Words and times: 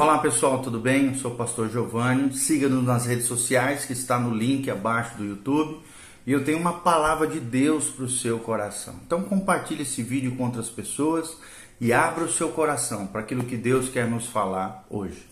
Olá 0.00 0.16
pessoal, 0.16 0.62
tudo 0.62 0.80
bem? 0.80 1.08
Eu 1.08 1.14
sou 1.16 1.32
o 1.32 1.36
pastor 1.36 1.68
Giovanni. 1.68 2.32
Siga-nos 2.32 2.82
nas 2.82 3.04
redes 3.04 3.26
sociais 3.26 3.84
que 3.84 3.92
está 3.92 4.18
no 4.18 4.34
link 4.34 4.70
abaixo 4.70 5.18
do 5.18 5.26
YouTube. 5.26 5.78
E 6.26 6.32
eu 6.32 6.42
tenho 6.42 6.56
uma 6.56 6.72
palavra 6.72 7.26
de 7.26 7.38
Deus 7.38 7.90
para 7.90 8.06
o 8.06 8.08
seu 8.08 8.38
coração. 8.38 8.94
Então 9.04 9.22
compartilhe 9.24 9.82
esse 9.82 10.02
vídeo 10.02 10.34
com 10.36 10.46
outras 10.46 10.70
pessoas 10.70 11.36
e 11.78 11.92
abra 11.92 12.24
o 12.24 12.32
seu 12.32 12.48
coração 12.48 13.06
para 13.08 13.20
aquilo 13.20 13.44
que 13.44 13.58
Deus 13.58 13.90
quer 13.90 14.08
nos 14.08 14.24
falar 14.24 14.86
hoje. 14.88 15.22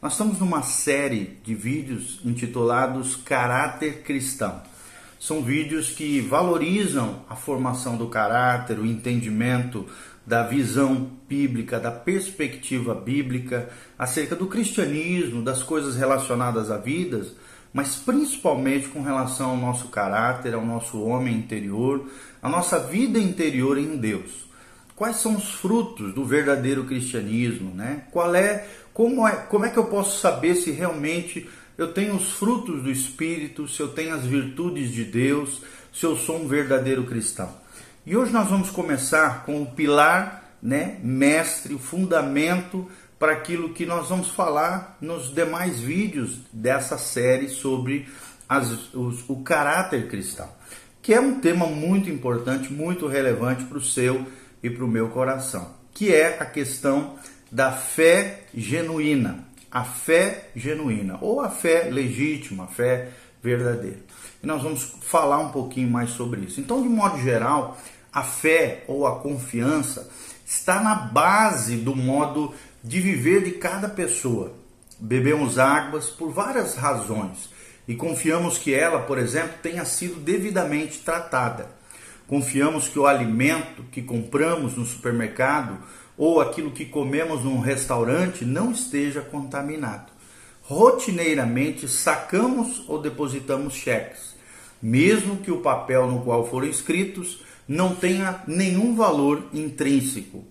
Nós 0.00 0.12
estamos 0.12 0.38
numa 0.38 0.62
série 0.62 1.38
de 1.44 1.54
vídeos 1.54 2.18
intitulados 2.24 3.16
Caráter 3.16 4.04
Cristão. 4.04 4.62
São 5.20 5.42
vídeos 5.42 5.90
que 5.90 6.22
valorizam 6.22 7.20
a 7.28 7.36
formação 7.36 7.98
do 7.98 8.08
caráter, 8.08 8.78
o 8.78 8.86
entendimento 8.86 9.86
da 10.26 10.42
visão 10.42 11.10
bíblica, 11.28 11.78
da 11.78 11.90
perspectiva 11.90 12.94
bíblica 12.94 13.68
acerca 13.98 14.34
do 14.34 14.46
cristianismo, 14.46 15.42
das 15.42 15.62
coisas 15.62 15.96
relacionadas 15.96 16.70
à 16.70 16.78
vida, 16.78 17.26
mas 17.72 17.96
principalmente 17.96 18.88
com 18.88 19.02
relação 19.02 19.50
ao 19.50 19.56
nosso 19.56 19.88
caráter, 19.88 20.54
ao 20.54 20.64
nosso 20.64 21.02
homem 21.02 21.36
interior, 21.36 22.08
à 22.42 22.48
nossa 22.48 22.78
vida 22.78 23.18
interior 23.18 23.76
em 23.76 23.96
Deus. 23.96 24.44
Quais 24.96 25.16
são 25.16 25.34
os 25.34 25.54
frutos 25.54 26.14
do 26.14 26.24
verdadeiro 26.24 26.84
cristianismo, 26.84 27.74
né? 27.74 28.04
Qual 28.12 28.32
é 28.34 28.66
como 28.92 29.26
é, 29.26 29.32
como 29.32 29.64
é 29.64 29.70
que 29.70 29.76
eu 29.76 29.86
posso 29.86 30.20
saber 30.20 30.54
se 30.54 30.70
realmente 30.70 31.48
eu 31.76 31.92
tenho 31.92 32.14
os 32.14 32.30
frutos 32.30 32.80
do 32.80 32.90
espírito, 32.90 33.66
se 33.66 33.80
eu 33.80 33.88
tenho 33.88 34.14
as 34.14 34.24
virtudes 34.24 34.92
de 34.92 35.04
Deus, 35.04 35.60
se 35.92 36.06
eu 36.06 36.16
sou 36.16 36.40
um 36.40 36.46
verdadeiro 36.46 37.02
cristão? 37.02 37.63
E 38.06 38.14
hoje 38.14 38.30
nós 38.32 38.50
vamos 38.50 38.68
começar 38.68 39.46
com 39.46 39.62
o 39.62 39.66
pilar, 39.66 40.56
né, 40.62 40.98
mestre, 41.02 41.72
o 41.72 41.78
fundamento 41.78 42.86
para 43.18 43.32
aquilo 43.32 43.72
que 43.72 43.86
nós 43.86 44.10
vamos 44.10 44.28
falar 44.28 44.98
nos 45.00 45.34
demais 45.34 45.80
vídeos 45.80 46.40
dessa 46.52 46.98
série 46.98 47.48
sobre 47.48 48.06
as, 48.46 48.92
os, 48.92 49.24
o 49.26 49.36
caráter 49.36 50.06
cristão, 50.06 50.50
que 51.00 51.14
é 51.14 51.20
um 51.20 51.40
tema 51.40 51.66
muito 51.66 52.10
importante, 52.10 52.70
muito 52.70 53.06
relevante 53.06 53.64
para 53.64 53.78
o 53.78 53.82
seu 53.82 54.26
e 54.62 54.68
para 54.68 54.84
o 54.84 54.88
meu 54.88 55.08
coração, 55.08 55.70
que 55.94 56.14
é 56.14 56.36
a 56.38 56.44
questão 56.44 57.14
da 57.50 57.72
fé 57.72 58.42
genuína, 58.54 59.46
a 59.72 59.82
fé 59.82 60.50
genuína 60.54 61.16
ou 61.22 61.40
a 61.40 61.48
fé 61.48 61.88
legítima, 61.90 62.64
a 62.64 62.66
fé 62.68 63.08
verdadeira. 63.42 64.00
E 64.42 64.46
nós 64.46 64.62
vamos 64.62 64.82
falar 65.00 65.38
um 65.38 65.48
pouquinho 65.48 65.90
mais 65.90 66.10
sobre 66.10 66.42
isso. 66.42 66.60
Então, 66.60 66.82
de 66.82 66.88
modo 66.88 67.18
geral, 67.18 67.78
a 68.14 68.22
fé 68.22 68.84
ou 68.86 69.06
a 69.06 69.18
confiança 69.18 70.08
está 70.46 70.80
na 70.80 70.94
base 70.94 71.76
do 71.76 71.96
modo 71.96 72.54
de 72.82 73.00
viver 73.00 73.42
de 73.42 73.50
cada 73.52 73.88
pessoa. 73.88 74.52
Bebemos 75.00 75.58
águas 75.58 76.10
por 76.10 76.30
várias 76.30 76.76
razões 76.76 77.50
e 77.88 77.96
confiamos 77.96 78.56
que 78.56 78.72
ela, 78.72 79.00
por 79.00 79.18
exemplo, 79.18 79.56
tenha 79.60 79.84
sido 79.84 80.20
devidamente 80.20 80.98
tratada. 80.98 81.68
Confiamos 82.28 82.88
que 82.88 82.98
o 82.98 83.06
alimento 83.06 83.82
que 83.90 84.00
compramos 84.00 84.76
no 84.76 84.86
supermercado 84.86 85.78
ou 86.16 86.40
aquilo 86.40 86.70
que 86.70 86.84
comemos 86.84 87.42
num 87.42 87.58
restaurante 87.58 88.44
não 88.44 88.70
esteja 88.70 89.20
contaminado. 89.20 90.12
Rotineiramente 90.62 91.88
sacamos 91.88 92.84
ou 92.88 93.02
depositamos 93.02 93.74
cheques, 93.74 94.34
mesmo 94.80 95.38
que 95.38 95.50
o 95.50 95.60
papel 95.60 96.06
no 96.06 96.22
qual 96.22 96.48
foram 96.48 96.68
escritos 96.68 97.42
não 97.66 97.94
tenha 97.94 98.42
nenhum 98.46 98.94
valor 98.94 99.48
intrínseco, 99.52 100.44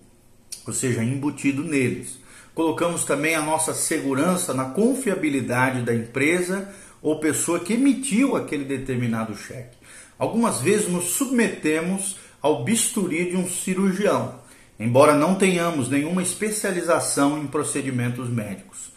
ou 0.66 0.72
seja, 0.72 1.02
embutido 1.02 1.62
neles. 1.62 2.18
Colocamos 2.54 3.04
também 3.04 3.34
a 3.34 3.42
nossa 3.42 3.74
segurança 3.74 4.54
na 4.54 4.66
confiabilidade 4.66 5.82
da 5.82 5.94
empresa 5.94 6.72
ou 7.02 7.18
pessoa 7.18 7.60
que 7.60 7.74
emitiu 7.74 8.36
aquele 8.36 8.64
determinado 8.64 9.36
cheque. 9.36 9.76
Algumas 10.18 10.60
vezes 10.60 10.88
nos 10.88 11.10
submetemos 11.10 12.16
ao 12.40 12.64
bisturi 12.64 13.30
de 13.30 13.36
um 13.36 13.48
cirurgião, 13.48 14.40
embora 14.78 15.14
não 15.14 15.34
tenhamos 15.34 15.88
nenhuma 15.88 16.22
especialização 16.22 17.38
em 17.38 17.46
procedimentos 17.46 18.28
médicos. 18.28 18.92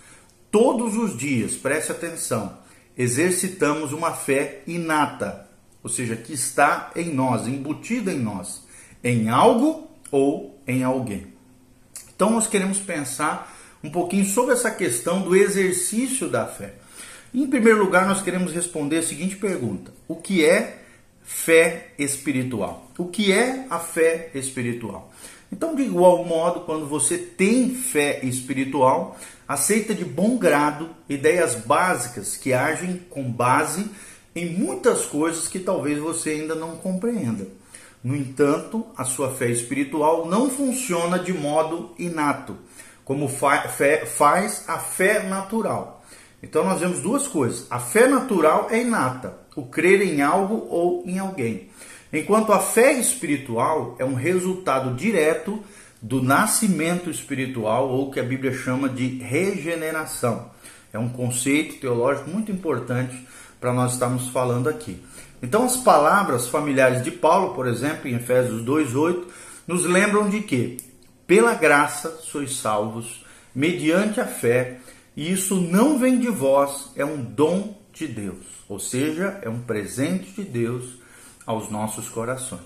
Todos 0.52 0.96
os 0.96 1.18
dias, 1.18 1.56
preste 1.56 1.92
atenção, 1.92 2.58
exercitamos 2.98 3.92
uma 3.92 4.12
fé 4.12 4.62
inata 4.68 5.47
ou 5.84 5.90
seja, 5.90 6.16
que 6.16 6.34
está 6.34 6.92
em 6.96 7.14
nós, 7.14 7.48
embutida 7.48 8.12
em 8.12 8.20
nós, 8.20 8.64
em 9.04 9.30
algo 9.30 9.90
ou 10.12 10.60
em 10.68 10.84
alguém. 10.84 11.28
Então 12.16 12.32
nós 12.32 12.48
queremos 12.48 12.80
pensar 12.80 13.56
um 13.84 13.90
pouquinho 13.90 14.26
sobre 14.26 14.54
essa 14.54 14.72
questão 14.72 15.22
do 15.22 15.36
exercício 15.36 16.28
da 16.28 16.46
fé. 16.46 16.74
Em 17.34 17.46
primeiro 17.48 17.80
lugar, 17.80 18.08
nós 18.08 18.22
queremos 18.22 18.52
responder 18.52 18.98
a 18.98 19.04
seguinte 19.04 19.36
pergunta: 19.36 19.94
O 20.08 20.16
que 20.16 20.44
é 20.44 20.82
fé 21.24 21.90
espiritual? 22.00 22.90
O 22.98 23.06
que 23.06 23.32
é 23.32 23.68
a 23.70 23.80
fé 23.80 24.32
espiritual? 24.34 25.14
Então, 25.52 25.76
de 25.76 25.84
igual 25.84 26.26
modo, 26.26 26.62
quando 26.62 26.88
você 26.88 27.18
tem 27.18 27.74
fé 27.74 28.20
espiritual, 28.24 29.18
aceita 29.48 29.94
de 29.94 30.04
bom 30.04 30.38
grado 30.38 30.90
ideias 31.08 31.56
básicas 31.56 32.36
que 32.36 32.54
agem 32.54 32.98
com 33.10 33.32
base 33.32 33.90
em 34.38 34.46
muitas 34.46 35.06
coisas 35.06 35.48
que 35.48 35.60
talvez 35.60 35.98
você 35.98 36.32
ainda 36.32 36.54
não 36.54 36.76
compreenda. 36.76 37.48
No 38.04 38.16
entanto, 38.16 38.86
a 38.96 39.04
sua 39.04 39.32
fé 39.32 39.50
espiritual 39.50 40.28
não 40.28 40.50
funciona 40.50 41.18
de 41.18 41.34
modo 41.34 41.96
inato, 41.98 42.56
como 43.04 43.28
fa 43.28 43.68
fé, 43.68 44.06
faz 44.06 44.64
a 44.68 44.78
fé 44.78 45.24
natural. 45.24 46.04
Então 46.42 46.64
nós 46.64 46.80
vemos 46.80 47.00
duas 47.00 47.28
coisas. 47.28 47.66
A 47.70 47.80
fé 47.80 48.08
natural 48.08 48.68
é 48.70 48.82
inata, 48.82 49.40
o 49.56 49.64
crer 49.64 50.02
em 50.02 50.22
algo 50.22 50.68
ou 50.70 51.04
em 51.06 51.18
alguém. 51.18 51.70
Enquanto 52.14 52.54
a 52.54 52.60
fé 52.60 52.94
espiritual 52.94 53.96
é 53.98 54.06
um 54.06 54.14
resultado 54.14 54.96
direto 54.96 55.62
do 56.02 56.22
nascimento 56.22 57.10
espiritual, 57.10 57.90
ou 57.90 58.12
que 58.12 58.20
a 58.20 58.24
Bíblia 58.24 58.54
chama 58.54 58.88
de 58.88 59.18
regeneração. 59.18 60.52
É 60.94 61.00
um 61.00 61.10
conceito 61.10 61.80
teológico 61.80 62.30
muito 62.30 62.52
importante 62.52 63.18
para 63.60 63.74
nós 63.74 63.94
estarmos 63.94 64.28
falando 64.30 64.68
aqui. 64.70 65.02
Então, 65.42 65.64
as 65.64 65.78
palavras 65.78 66.48
familiares 66.48 67.04
de 67.04 67.12
Paulo, 67.12 67.54
por 67.54 67.68
exemplo, 67.68 68.08
em 68.08 68.16
Efésios 68.16 68.62
2:8, 68.64 69.28
nos 69.68 69.86
lembram 69.86 70.30
de 70.30 70.42
que 70.42 70.78
pela 71.26 71.54
graça 71.54 72.20
sois 72.24 72.58
salvos 72.58 73.26
mediante 73.54 74.20
a 74.20 74.26
fé, 74.26 74.80
e 75.16 75.32
isso 75.32 75.56
não 75.56 76.00
vem 76.00 76.20
de 76.20 76.30
vós, 76.30 76.92
é 76.96 77.04
um 77.04 77.22
dom 77.22 77.76
de 77.92 78.08
Deus, 78.08 78.46
ou 78.70 78.80
seja, 78.80 79.40
é 79.42 79.50
um 79.50 79.60
presente 79.60 80.32
de 80.32 80.44
Deus 80.44 81.00
aos 81.46 81.70
nossos 81.70 82.08
corações. 82.08 82.62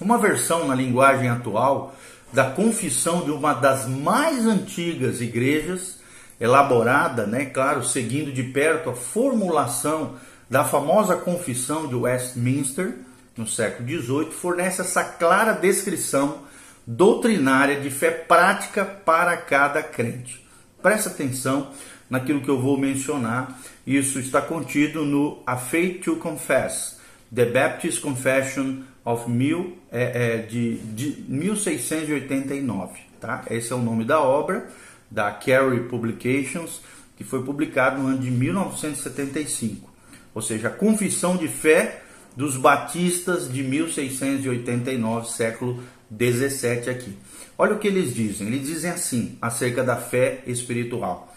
Uma 0.00 0.18
versão 0.18 0.66
na 0.66 0.74
linguagem 0.74 1.28
atual 1.28 1.94
da 2.32 2.50
confissão 2.50 3.24
de 3.24 3.30
uma 3.30 3.54
das 3.54 3.86
mais 3.88 4.46
antigas 4.46 5.20
igrejas 5.20 5.98
elaborada, 6.40 7.26
né, 7.26 7.46
claro, 7.46 7.84
seguindo 7.84 8.32
de 8.32 8.42
perto 8.42 8.90
a 8.90 8.94
formulação 8.94 10.16
da 10.48 10.64
famosa 10.64 11.16
Confissão 11.16 11.88
de 11.88 11.94
Westminster, 11.94 12.94
no 13.36 13.46
século 13.46 13.88
XVIII, 13.88 14.30
fornece 14.32 14.80
essa 14.80 15.04
clara 15.04 15.52
descrição 15.52 16.46
doutrinária 16.86 17.80
de 17.80 17.90
fé 17.90 18.10
prática 18.10 18.84
para 18.84 19.36
cada 19.36 19.82
crente. 19.82 20.46
Presta 20.80 21.10
atenção 21.10 21.70
naquilo 22.08 22.40
que 22.40 22.48
eu 22.48 22.60
vou 22.60 22.78
mencionar. 22.78 23.58
Isso 23.86 24.18
está 24.18 24.40
contido 24.40 25.04
no 25.04 25.42
A 25.46 25.56
Faith 25.56 26.04
to 26.04 26.16
Confess, 26.16 26.98
The 27.34 27.46
Baptist 27.46 28.00
Confession 28.00 28.82
of 29.04 29.28
mil, 29.28 29.78
é, 29.90 30.34
é, 30.34 30.36
de, 30.38 30.76
de 30.76 31.24
1689. 31.28 33.00
Tá? 33.20 33.44
Esse 33.50 33.72
é 33.72 33.76
o 33.76 33.82
nome 33.82 34.04
da 34.04 34.20
obra 34.20 34.68
da 35.10 35.30
Carey 35.30 35.80
Publications, 35.80 36.80
que 37.16 37.24
foi 37.24 37.42
publicado 37.42 38.00
no 38.00 38.08
ano 38.08 38.18
de 38.18 38.30
1975. 38.30 39.90
Ou 40.34 40.42
seja, 40.42 40.68
a 40.68 40.70
Confissão 40.70 41.36
de 41.36 41.48
Fé 41.48 42.02
dos 42.36 42.56
Batistas 42.56 43.50
de 43.50 43.62
1689, 43.62 45.28
século 45.28 45.82
17 46.10 46.90
aqui. 46.90 47.16
Olha 47.56 47.74
o 47.74 47.78
que 47.78 47.88
eles 47.88 48.14
dizem. 48.14 48.48
Eles 48.48 48.66
dizem 48.66 48.90
assim, 48.90 49.38
acerca 49.40 49.82
da 49.82 49.96
fé 49.96 50.42
espiritual. 50.46 51.34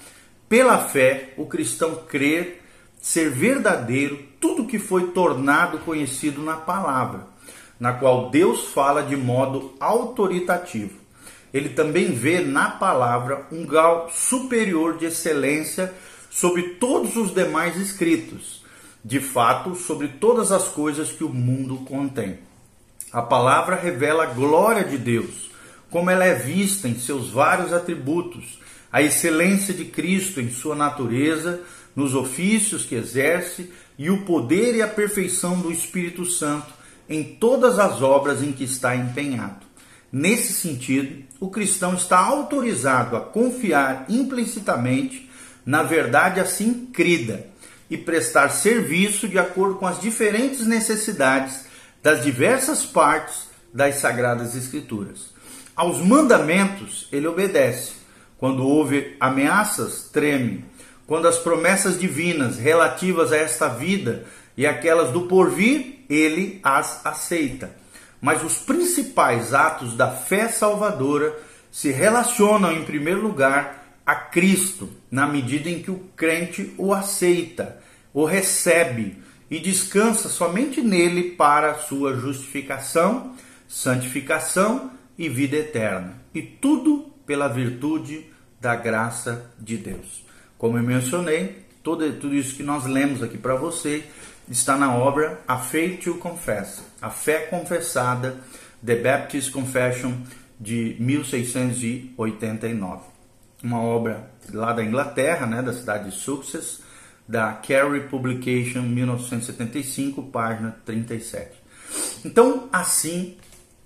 Pela 0.49 0.77
fé, 0.79 1.33
o 1.37 1.45
cristão 1.45 1.95
crer 2.07 2.61
ser 2.99 3.29
verdadeiro 3.29 4.19
tudo 4.41 4.67
que 4.67 4.77
foi 4.77 5.11
tornado 5.11 5.79
conhecido 5.79 6.41
na 6.41 6.57
palavra, 6.57 7.27
na 7.79 7.93
qual 7.93 8.29
Deus 8.29 8.67
fala 8.73 9.01
de 9.01 9.15
modo 9.15 9.73
autoritativo 9.79 10.98
ele 11.53 11.69
também 11.69 12.13
vê 12.13 12.39
na 12.41 12.69
palavra 12.69 13.47
um 13.51 13.65
grau 13.65 14.09
superior 14.13 14.97
de 14.97 15.05
excelência 15.05 15.93
sobre 16.29 16.75
todos 16.75 17.15
os 17.15 17.33
demais 17.33 17.75
escritos, 17.77 18.63
de 19.03 19.19
fato, 19.19 19.75
sobre 19.75 20.07
todas 20.07 20.51
as 20.51 20.67
coisas 20.67 21.11
que 21.11 21.23
o 21.23 21.29
mundo 21.29 21.77
contém. 21.77 22.39
A 23.11 23.21
palavra 23.21 23.75
revela 23.75 24.23
a 24.23 24.33
glória 24.33 24.83
de 24.83 24.97
Deus, 24.97 25.49
como 25.89 26.11
ela 26.11 26.25
é 26.25 26.35
vista 26.35 26.87
em 26.87 26.99
seus 26.99 27.31
vários 27.31 27.73
atributos, 27.73 28.59
a 28.91 29.01
excelência 29.01 29.73
de 29.73 29.85
Cristo 29.85 30.39
em 30.39 30.51
sua 30.51 30.75
natureza, 30.75 31.61
nos 31.95 32.13
ofícios 32.13 32.85
que 32.85 32.95
exerce 32.95 33.71
e 33.97 34.09
o 34.09 34.23
poder 34.23 34.75
e 34.75 34.81
a 34.81 34.87
perfeição 34.87 35.59
do 35.59 35.71
Espírito 35.71 36.25
Santo 36.25 36.79
em 37.09 37.23
todas 37.23 37.79
as 37.79 38.01
obras 38.03 38.43
em 38.43 38.51
que 38.51 38.63
está 38.63 38.95
empenhado. 38.95 39.65
Nesse 40.11 40.53
sentido, 40.53 41.23
o 41.39 41.49
cristão 41.49 41.93
está 41.93 42.17
autorizado 42.17 43.15
a 43.15 43.21
confiar 43.21 44.05
implicitamente 44.09 45.29
na 45.65 45.83
verdade 45.83 46.39
assim 46.39 46.87
crida 46.87 47.45
e 47.89 47.97
prestar 47.97 48.49
serviço 48.49 49.27
de 49.27 49.37
acordo 49.37 49.75
com 49.75 49.85
as 49.85 49.99
diferentes 49.99 50.65
necessidades 50.65 51.65
das 52.01 52.23
diversas 52.23 52.85
partes 52.85 53.47
das 53.73 53.95
Sagradas 53.95 54.55
Escrituras. 54.55 55.31
Aos 55.75 56.01
mandamentos 56.01 57.07
ele 57.11 57.27
obedece. 57.27 57.93
Quando 58.37 58.65
houve 58.65 59.15
ameaças, 59.19 60.09
treme. 60.11 60.65
Quando 61.05 61.27
as 61.27 61.37
promessas 61.37 61.99
divinas 61.99 62.57
relativas 62.57 63.31
a 63.31 63.37
esta 63.37 63.67
vida 63.67 64.25
e 64.55 64.65
aquelas 64.65 65.11
do 65.11 65.21
porvir, 65.27 66.05
ele 66.09 66.59
as 66.63 67.05
aceita. 67.05 67.75
Mas 68.21 68.43
os 68.43 68.57
principais 68.57 69.53
atos 69.53 69.95
da 69.95 70.11
fé 70.11 70.47
salvadora 70.49 71.37
se 71.71 71.91
relacionam, 71.91 72.71
em 72.71 72.83
primeiro 72.83 73.21
lugar, 73.21 73.99
a 74.05 74.15
Cristo, 74.15 74.89
na 75.09 75.27
medida 75.27 75.69
em 75.69 75.81
que 75.81 75.91
o 75.91 75.99
crente 76.15 76.73
o 76.77 76.93
aceita, 76.93 77.79
o 78.13 78.25
recebe 78.25 79.17
e 79.49 79.59
descansa 79.59 80.27
somente 80.29 80.81
nele 80.81 81.31
para 81.31 81.75
sua 81.75 82.15
justificação, 82.15 83.35
santificação 83.67 84.91
e 85.17 85.29
vida 85.29 85.57
eterna. 85.57 86.21
E 86.33 86.41
tudo 86.41 87.11
pela 87.25 87.47
virtude 87.47 88.25
da 88.59 88.75
graça 88.75 89.51
de 89.59 89.77
Deus. 89.77 90.23
Como 90.57 90.77
eu 90.77 90.83
mencionei, 90.83 91.65
todo, 91.83 92.11
tudo 92.13 92.35
isso 92.35 92.55
que 92.55 92.63
nós 92.63 92.85
lemos 92.85 93.23
aqui 93.23 93.37
para 93.37 93.55
você 93.55 94.03
está 94.49 94.77
na 94.77 94.95
obra 94.95 95.41
A 95.47 95.57
Faith 95.57 96.03
to 96.03 96.15
Confess, 96.15 96.81
A 97.01 97.09
Fé 97.09 97.47
Confessada, 97.47 98.37
The 98.83 98.95
Baptist 98.95 99.51
Confession, 99.51 100.13
de 100.59 100.97
1689. 100.99 103.03
Uma 103.63 103.81
obra 103.81 104.29
lá 104.51 104.73
da 104.73 104.83
Inglaterra, 104.83 105.45
né, 105.45 105.61
da 105.61 105.71
cidade 105.73 106.09
de 106.09 106.15
Sussex, 106.15 106.81
da 107.27 107.53
Carey 107.53 108.07
Publication, 108.07 108.81
1975, 108.81 110.23
página 110.23 110.75
37. 110.83 111.51
Então, 112.25 112.67
assim, 112.73 113.37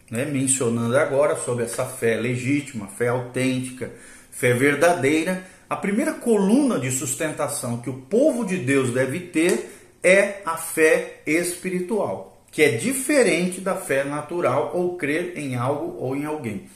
né, 0.10 0.24
mencionando 0.26 0.98
agora 0.98 1.36
sobre 1.36 1.66
essa 1.66 1.86
fé 1.86 2.16
legítima, 2.16 2.88
fé 2.88 3.10
autêntica, 3.10 3.92
fé 4.32 4.54
verdadeira, 4.54 5.46
a 5.70 5.76
primeira 5.76 6.14
coluna 6.14 6.80
de 6.80 6.90
sustentação 6.92 7.82
que 7.82 7.90
o 7.90 8.02
povo 8.02 8.46
de 8.46 8.58
Deus 8.58 8.92
deve 8.92 9.20
ter 9.20 9.73
é 10.04 10.42
a 10.46 10.58
fé 10.58 11.22
espiritual, 11.26 12.44
que 12.52 12.62
é 12.62 12.72
diferente 12.72 13.62
da 13.62 13.76
fé 13.76 14.04
natural 14.04 14.72
ou 14.76 14.98
crer 14.98 15.38
em 15.38 15.56
algo 15.56 15.98
ou 15.98 16.16
em 16.16 16.26
alguém. 16.26 16.68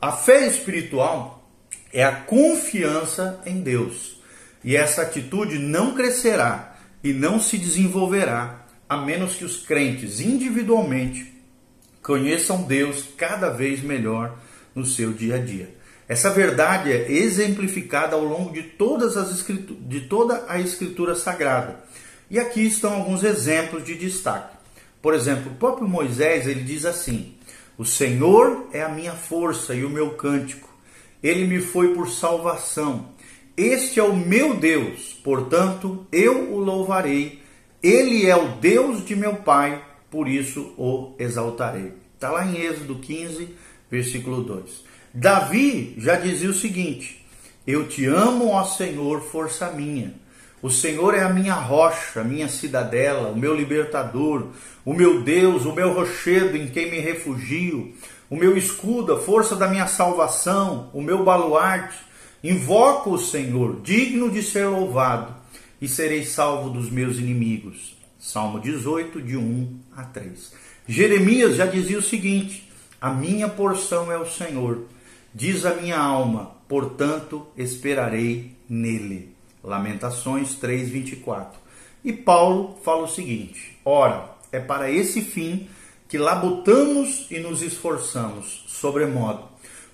A 0.00 0.12
fé 0.12 0.46
espiritual 0.46 1.50
é 1.92 2.04
a 2.04 2.12
confiança 2.12 3.40
em 3.44 3.60
Deus. 3.60 4.22
E 4.62 4.76
essa 4.76 5.02
atitude 5.02 5.58
não 5.58 5.94
crescerá 5.94 6.76
e 7.02 7.12
não 7.12 7.40
se 7.40 7.58
desenvolverá 7.58 8.64
a 8.88 8.96
menos 8.96 9.34
que 9.34 9.44
os 9.44 9.58
crentes 9.58 10.20
individualmente 10.20 11.32
conheçam 12.02 12.62
Deus 12.62 13.04
cada 13.16 13.50
vez 13.50 13.82
melhor 13.82 14.38
no 14.74 14.84
seu 14.84 15.12
dia 15.12 15.34
a 15.34 15.38
dia. 15.38 15.76
Essa 16.08 16.30
verdade 16.30 16.90
é 16.90 17.12
exemplificada 17.12 18.16
ao 18.16 18.24
longo 18.24 18.52
de 18.52 18.62
todas 18.62 19.16
as 19.16 19.44
de 19.46 20.00
toda 20.02 20.46
a 20.48 20.58
escritura 20.58 21.14
sagrada. 21.14 21.84
E 22.30 22.38
aqui 22.38 22.66
estão 22.66 22.94
alguns 22.94 23.24
exemplos 23.24 23.84
de 23.84 23.94
destaque. 23.94 24.56
Por 25.00 25.14
exemplo, 25.14 25.52
o 25.52 25.54
próprio 25.54 25.88
Moisés 25.88 26.46
ele 26.46 26.62
diz 26.62 26.84
assim: 26.84 27.34
O 27.76 27.84
Senhor 27.84 28.68
é 28.72 28.82
a 28.82 28.88
minha 28.88 29.12
força 29.12 29.74
e 29.74 29.84
o 29.84 29.90
meu 29.90 30.10
cântico. 30.10 30.68
Ele 31.22 31.46
me 31.46 31.60
foi 31.60 31.94
por 31.94 32.08
salvação. 32.10 33.08
Este 33.56 33.98
é 33.98 34.02
o 34.02 34.14
meu 34.14 34.54
Deus, 34.54 35.18
portanto 35.24 36.06
eu 36.12 36.52
o 36.52 36.58
louvarei. 36.58 37.42
Ele 37.82 38.26
é 38.26 38.36
o 38.36 38.56
Deus 38.56 39.04
de 39.04 39.16
meu 39.16 39.36
pai, 39.36 39.82
por 40.10 40.28
isso 40.28 40.74
o 40.76 41.14
exaltarei. 41.18 41.92
Está 42.14 42.30
lá 42.30 42.44
em 42.44 42.60
Êxodo 42.60 42.96
15, 42.96 43.48
versículo 43.90 44.42
2. 44.42 44.84
Davi 45.14 45.94
já 45.96 46.16
dizia 46.16 46.50
o 46.50 46.54
seguinte: 46.54 47.24
Eu 47.66 47.88
te 47.88 48.04
amo, 48.04 48.48
ó 48.48 48.64
Senhor, 48.64 49.22
força 49.22 49.70
minha. 49.70 50.14
O 50.60 50.70
Senhor 50.70 51.14
é 51.14 51.22
a 51.22 51.28
minha 51.28 51.54
rocha, 51.54 52.20
a 52.20 52.24
minha 52.24 52.48
cidadela, 52.48 53.30
o 53.30 53.36
meu 53.36 53.54
libertador, 53.54 54.48
o 54.84 54.92
meu 54.92 55.22
Deus, 55.22 55.64
o 55.64 55.72
meu 55.72 55.92
rochedo 55.92 56.56
em 56.56 56.66
quem 56.66 56.90
me 56.90 56.98
refugio, 56.98 57.94
o 58.28 58.36
meu 58.36 58.56
escudo, 58.56 59.12
a 59.12 59.20
força 59.20 59.54
da 59.54 59.68
minha 59.68 59.86
salvação, 59.86 60.90
o 60.92 61.00
meu 61.00 61.24
baluarte. 61.24 61.96
Invoco 62.42 63.10
o 63.10 63.18
Senhor, 63.18 63.80
digno 63.82 64.30
de 64.30 64.42
ser 64.42 64.66
louvado, 64.66 65.34
e 65.80 65.86
serei 65.86 66.24
salvo 66.24 66.70
dos 66.70 66.90
meus 66.90 67.18
inimigos. 67.18 67.96
Salmo 68.18 68.58
18, 68.58 69.22
de 69.22 69.36
1 69.36 69.78
a 69.96 70.02
3. 70.02 70.52
Jeremias 70.88 71.54
já 71.54 71.66
dizia 71.66 71.98
o 71.98 72.02
seguinte: 72.02 72.68
A 73.00 73.10
minha 73.10 73.48
porção 73.48 74.10
é 74.10 74.18
o 74.18 74.26
Senhor, 74.26 74.86
diz 75.32 75.64
a 75.64 75.74
minha 75.74 75.98
alma, 75.98 76.56
portanto 76.68 77.46
esperarei 77.56 78.56
nele. 78.68 79.37
Lamentações 79.68 80.54
3:24. 80.54 81.58
E 82.02 82.12
Paulo 82.12 82.78
fala 82.82 83.04
o 83.04 83.08
seguinte: 83.08 83.78
Ora, 83.84 84.30
é 84.50 84.58
para 84.58 84.90
esse 84.90 85.20
fim 85.20 85.68
que 86.08 86.16
labutamos 86.16 87.26
e 87.30 87.38
nos 87.38 87.60
esforçamos, 87.60 88.64
sobremodo, 88.66 89.44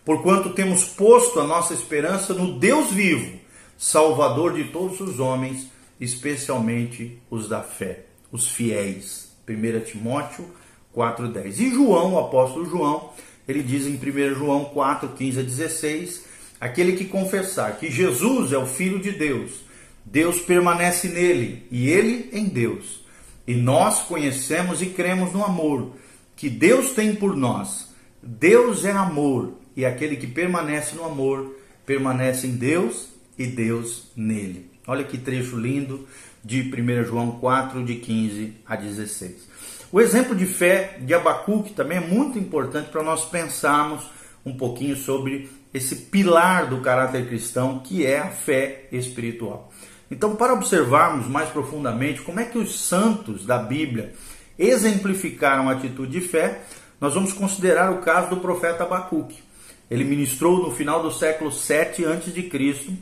porquanto 0.05 0.50
temos 0.50 0.85
posto 0.85 1.41
a 1.41 1.44
nossa 1.44 1.75
esperança 1.75 2.32
no 2.32 2.56
Deus 2.59 2.93
vivo, 2.93 3.41
Salvador 3.76 4.55
de 4.55 4.65
todos 4.65 5.00
os 5.00 5.19
homens, 5.19 5.69
especialmente 6.00 7.19
os 7.29 7.49
da 7.49 7.61
fé, 7.61 8.05
os 8.31 8.49
fiéis. 8.49 9.35
1 9.47 9.81
Timóteo 9.85 10.47
4:10. 10.94 11.59
E 11.59 11.71
João, 11.71 12.15
o 12.15 12.19
apóstolo 12.21 12.65
João, 12.65 13.11
ele 13.49 13.62
diz 13.62 13.87
em 13.87 13.97
1 13.97 14.35
João 14.37 14.67
4:15 14.67 15.41
a 15.41 15.43
16, 15.43 16.25
aquele 16.61 16.93
que 16.93 17.06
confessar 17.06 17.76
que 17.76 17.91
Jesus 17.91 18.53
é 18.53 18.59
o 18.59 18.67
filho 18.67 19.00
de 19.00 19.11
Deus, 19.11 19.63
Deus 20.04 20.40
permanece 20.40 21.08
nele 21.08 21.66
e 21.70 21.88
ele 21.88 22.30
em 22.32 22.44
Deus. 22.44 23.04
E 23.46 23.54
nós 23.54 24.00
conhecemos 24.02 24.80
e 24.82 24.87
cremos 24.87 25.32
no 25.32 25.44
amor 25.44 25.92
que 26.37 26.49
Deus 26.49 26.92
tem 26.92 27.14
por 27.14 27.37
nós. 27.37 27.88
Deus 28.23 28.84
é 28.84 28.92
amor 28.92 29.54
e 29.76 29.84
aquele 29.84 30.16
que 30.16 30.26
permanece 30.26 30.94
no 30.94 31.04
amor 31.04 31.56
permanece 31.84 32.46
em 32.46 32.52
Deus 32.52 33.08
e 33.38 33.46
Deus 33.46 34.11
nele. 34.16 34.70
Olha 34.87 35.04
que 35.04 35.18
trecho 35.18 35.56
lindo 35.56 36.06
de 36.44 36.61
1 36.61 37.04
João 37.04 37.32
4, 37.32 37.84
de 37.84 37.96
15 37.96 38.54
a 38.66 38.76
16. 38.76 39.49
O 39.90 40.00
exemplo 40.00 40.34
de 40.34 40.44
fé 40.44 40.99
de 41.00 41.14
Abacuque 41.14 41.73
também 41.73 41.99
é 41.99 42.00
muito 42.00 42.38
importante 42.38 42.90
para 42.90 43.02
nós 43.02 43.25
pensarmos 43.25 44.04
um 44.44 44.56
pouquinho 44.56 44.96
sobre 44.96 45.49
esse 45.73 45.96
pilar 45.96 46.68
do 46.68 46.80
caráter 46.80 47.26
cristão 47.26 47.78
que 47.78 48.04
é 48.04 48.18
a 48.18 48.28
fé 48.28 48.87
espiritual. 48.92 49.73
Então, 50.11 50.37
para 50.37 50.52
observarmos 50.52 51.26
mais 51.26 51.49
profundamente 51.49 52.23
como 52.23 52.40
é 52.40 52.44
que 52.44 52.58
os 52.58 52.80
santos 52.80 53.46
da 53.46 53.58
Bíblia 53.58 54.14
exemplificaram 54.58 55.68
a 55.68 55.73
atitude 55.73 56.20
de 56.20 56.26
fé, 56.26 56.62
nós 57.00 57.14
vamos 57.14 57.32
considerar 57.32 57.92
o 57.92 58.02
caso 58.02 58.30
do 58.30 58.37
profeta 58.37 58.84
Abacuque. 58.84 59.42
Ele 59.90 60.04
ministrou 60.04 60.62
no 60.62 60.75
final 60.75 61.02
do 61.02 61.11
século 61.11 61.52
7 61.52 62.04
a.C., 62.04 62.92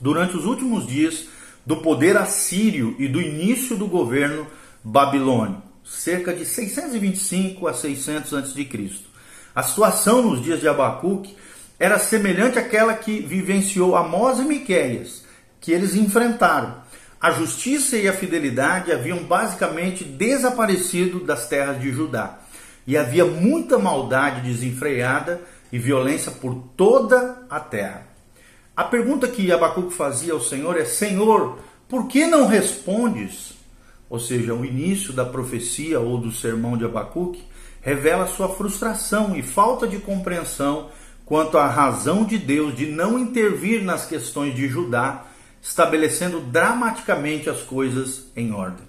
durante 0.00 0.36
os 0.36 0.44
últimos 0.44 0.86
dias 0.86 1.26
do 1.64 1.78
poder 1.78 2.16
assírio 2.16 2.94
e 2.98 3.08
do 3.08 3.20
início 3.20 3.76
do 3.76 3.86
governo 3.86 4.46
babilônio, 4.84 5.60
cerca 5.84 6.32
de 6.32 6.44
625 6.44 7.66
a 7.66 7.74
600 7.74 8.34
a.C. 8.34 8.90
A 9.54 9.62
situação 9.62 10.22
nos 10.22 10.42
dias 10.42 10.60
de 10.60 10.68
Abacuque 10.68 11.36
era 11.78 11.98
semelhante 11.98 12.58
àquela 12.58 12.94
que 12.94 13.20
vivenciou 13.20 13.96
Amós 13.96 14.38
e 14.38 14.44
Miqueias, 14.44 15.25
que 15.66 15.72
eles 15.72 15.96
enfrentaram. 15.96 16.76
A 17.20 17.32
justiça 17.32 17.96
e 17.96 18.06
a 18.06 18.12
fidelidade 18.12 18.92
haviam 18.92 19.24
basicamente 19.24 20.04
desaparecido 20.04 21.18
das 21.18 21.48
terras 21.48 21.80
de 21.80 21.90
Judá. 21.90 22.38
E 22.86 22.96
havia 22.96 23.24
muita 23.24 23.76
maldade 23.76 24.48
desenfreada 24.48 25.40
e 25.72 25.78
violência 25.78 26.30
por 26.30 26.54
toda 26.76 27.42
a 27.50 27.58
terra. 27.58 28.06
A 28.76 28.84
pergunta 28.84 29.26
que 29.26 29.50
Abacuque 29.50 29.92
fazia 29.92 30.34
ao 30.34 30.40
Senhor 30.40 30.76
é: 30.76 30.84
Senhor, 30.84 31.58
por 31.88 32.06
que 32.06 32.26
não 32.26 32.46
respondes? 32.46 33.54
Ou 34.08 34.20
seja, 34.20 34.54
o 34.54 34.64
início 34.64 35.12
da 35.12 35.24
profecia 35.24 35.98
ou 35.98 36.16
do 36.16 36.30
sermão 36.30 36.78
de 36.78 36.84
Abacuque 36.84 37.42
revela 37.82 38.28
sua 38.28 38.50
frustração 38.50 39.34
e 39.34 39.42
falta 39.42 39.84
de 39.84 39.98
compreensão 39.98 40.90
quanto 41.24 41.58
à 41.58 41.66
razão 41.66 42.22
de 42.22 42.38
Deus 42.38 42.76
de 42.76 42.86
não 42.86 43.18
intervir 43.18 43.82
nas 43.82 44.06
questões 44.06 44.54
de 44.54 44.68
Judá, 44.68 45.24
estabelecendo 45.66 46.40
dramaticamente 46.40 47.50
as 47.50 47.60
coisas 47.62 48.26
em 48.36 48.52
ordem. 48.52 48.86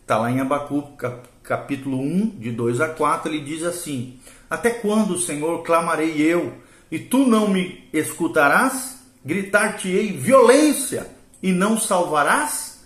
Está 0.00 0.16
lá 0.16 0.30
em 0.30 0.40
Abacuque, 0.40 1.06
capítulo 1.42 2.00
1, 2.00 2.38
de 2.38 2.50
2 2.50 2.80
a 2.80 2.88
4, 2.88 3.30
ele 3.30 3.44
diz 3.44 3.62
assim: 3.62 4.18
Até 4.48 4.70
quando, 4.70 5.18
Senhor, 5.18 5.62
clamarei 5.62 6.16
eu, 6.20 6.54
e 6.90 6.98
tu 6.98 7.26
não 7.26 7.48
me 7.48 7.88
escutarás? 7.92 9.02
Gritar-te-ei 9.24 10.12
violência, 10.12 11.06
e 11.42 11.52
não 11.52 11.78
salvarás? 11.78 12.84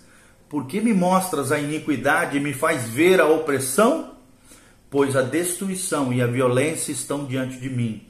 Por 0.49 0.65
que 0.65 0.81
me 0.81 0.93
mostras 0.93 1.51
a 1.51 1.59
iniquidade 1.59 2.37
e 2.37 2.39
me 2.39 2.53
faz 2.53 2.89
ver 2.89 3.21
a 3.21 3.27
opressão? 3.27 4.15
Pois 4.89 5.15
a 5.15 5.21
destruição 5.21 6.11
e 6.11 6.21
a 6.21 6.27
violência 6.27 6.91
estão 6.91 7.25
diante 7.25 7.57
de 7.57 7.69
mim 7.69 8.09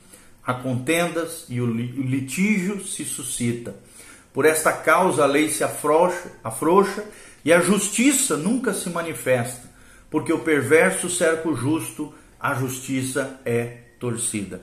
há 0.50 0.54
contendas 0.56 1.46
e 1.48 1.62
o 1.62 1.68
litígio 1.68 2.84
se 2.84 3.06
suscita. 3.06 3.76
Por 4.34 4.46
esta 4.46 4.72
causa 4.72 5.24
a 5.24 5.28
lei 5.28 5.50
se 5.50 5.64
afrouxa, 5.64 6.32
afrouxa 6.44 7.04
e 7.44 7.52
a 7.52 7.60
justiça 7.60 8.38
nunca 8.38 8.74
se 8.74 8.90
manifesta, 8.90 9.70
porque 10.10 10.32
o 10.32 10.40
perverso 10.40 11.10
cerca 11.10 11.50
o 11.50 11.56
justo, 11.56 12.14
a 12.40 12.54
justiça 12.54 13.40
é 13.46 13.78
torcida. 14.00 14.62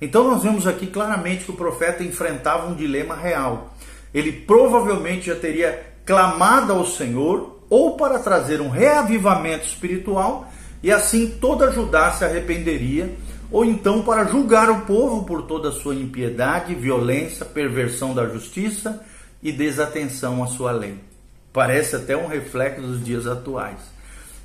Então 0.00 0.28
nós 0.28 0.42
vemos 0.42 0.66
aqui 0.66 0.86
claramente 0.86 1.44
que 1.44 1.50
o 1.50 1.56
profeta 1.56 2.02
enfrentava 2.02 2.66
um 2.66 2.74
dilema 2.74 3.14
real. 3.14 3.74
Ele 4.12 4.32
provavelmente 4.32 5.26
já 5.26 5.36
teria 5.36 5.94
clamado 6.04 6.72
ao 6.72 6.86
Senhor 6.86 7.62
ou 7.70 7.96
para 7.96 8.18
trazer 8.18 8.60
um 8.60 8.68
reavivamento 8.68 9.66
espiritual 9.66 10.50
e 10.82 10.92
assim 10.92 11.38
toda 11.40 11.72
Judá 11.72 12.12
se 12.12 12.24
arrependeria 12.24 13.14
ou 13.50 13.64
então 13.64 14.02
para 14.02 14.24
julgar 14.24 14.70
o 14.70 14.82
povo 14.82 15.24
por 15.24 15.42
toda 15.42 15.68
a 15.68 15.72
sua 15.72 15.94
impiedade, 15.94 16.74
violência, 16.74 17.44
perversão 17.44 18.14
da 18.14 18.26
justiça 18.26 19.04
e 19.42 19.52
desatenção 19.52 20.42
à 20.42 20.46
sua 20.46 20.72
lei. 20.72 20.98
Parece 21.52 21.96
até 21.96 22.16
um 22.16 22.26
reflexo 22.26 22.80
dos 22.80 23.04
dias 23.04 23.26
atuais. 23.26 23.78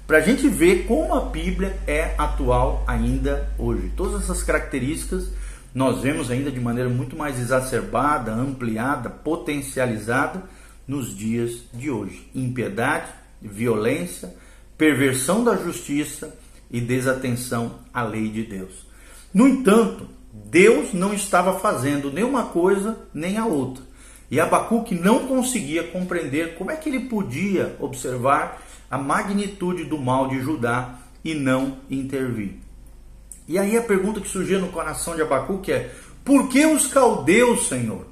Para 0.06 0.18
a 0.18 0.22
gente 0.22 0.48
ver 0.48 0.86
como 0.88 1.14
a 1.14 1.22
Bíblia 1.22 1.78
é 1.86 2.16
atual 2.18 2.84
ainda 2.88 3.50
hoje. 3.58 3.92
Todas 3.96 4.24
essas 4.24 4.44
características 4.44 5.32
nós 5.74 6.02
vemos 6.02 6.32
ainda 6.32 6.52
de 6.52 6.60
maneira 6.60 6.90
muito 6.90 7.16
mais 7.16 7.40
exacerbada, 7.40 8.34
ampliada, 8.34 9.10
potencializada 9.10 10.44
nos 10.88 11.16
dias 11.16 11.64
de 11.72 11.92
hoje. 11.92 12.28
Impiedade, 12.34 13.12
violência, 13.40 14.34
perversão 14.78 15.44
da 15.44 15.56
justiça 15.56 16.36
e 16.72 16.82
desatenção 16.82 17.76
à 17.94 18.04
lei 18.04 18.30
de 18.30 18.44
Deus. 18.44 18.89
No 19.34 19.48
entanto, 19.48 20.08
Deus 20.34 20.94
não 20.94 21.14
estava 21.14 21.60
fazendo 21.60 22.12
nenhuma 22.12 22.46
coisa 22.46 22.98
nem 23.14 23.38
a 23.38 23.46
outra. 23.46 23.84
E 24.32 24.40
Abacuque 24.40 24.96
não 24.96 25.28
conseguia 25.28 25.84
compreender 25.84 26.56
como 26.56 26.72
é 26.72 26.76
que 26.76 26.90
ele 26.90 27.02
podia 27.02 27.76
observar 27.80 28.62
a 28.90 28.98
magnitude 28.98 29.86
do 29.86 30.00
mal 30.00 30.28
de 30.28 30.42
Judá 30.42 31.00
e 31.24 31.36
não 31.36 31.78
intervir. 31.90 32.56
E 33.48 33.58
aí 33.58 33.78
a 33.78 33.82
pergunta 33.82 34.20
que 34.20 34.28
surgiu 34.28 34.60
no 34.60 34.70
coração 34.70 35.16
de 35.16 35.22
Abacuque 35.22 35.72
é: 35.72 35.92
por 36.24 36.50
que 36.50 36.66
os 36.66 36.88
caldeus, 36.88 37.68
Senhor? 37.68 38.08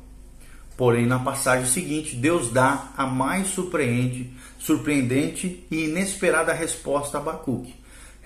Porém, 0.75 1.07
na 1.07 1.17
passagem 1.17 1.65
seguinte, 1.65 2.15
Deus 2.15 2.51
dá 2.51 2.89
a 2.95 3.07
mais 3.07 3.47
surpreendente, 3.47 4.31
surpreendente 4.59 5.65
e 5.71 5.85
inesperada 5.85 6.53
resposta 6.53 7.17
a 7.17 7.21
Abacuque 7.21 7.73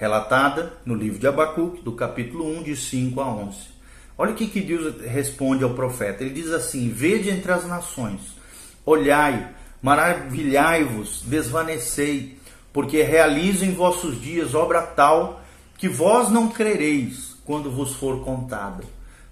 relatada 0.02 0.74
no 0.84 0.96
livro 0.96 1.20
de 1.20 1.28
Abacuque, 1.28 1.84
do 1.84 1.92
capítulo 1.92 2.44
1, 2.58 2.64
de 2.64 2.76
5 2.76 3.22
a 3.22 3.28
11. 3.28 3.58
Olha 4.18 4.32
o 4.32 4.36
que, 4.36 4.48
que 4.48 4.60
Deus 4.60 5.00
responde 5.00 5.64
ao 5.64 5.76
profeta. 5.76 6.24
Ele 6.24 6.34
diz 6.34 6.52
assim: 6.52 6.90
Vede 6.90 7.30
entre 7.30 7.52
as 7.52 7.68
nações, 7.68 8.20
olhai, 8.84 9.52
maravilhai-vos, 9.80 11.22
desvanecei, 11.28 12.36
porque 12.74 13.04
realizo 13.04 13.64
em 13.64 13.76
vossos 13.76 14.20
dias 14.20 14.56
obra 14.56 14.82
tal 14.82 15.40
que 15.78 15.88
vós 15.88 16.32
não 16.32 16.48
crereis 16.48 17.36
quando 17.46 17.70
vos 17.70 17.94
for 17.94 18.26
contada. 18.26 18.84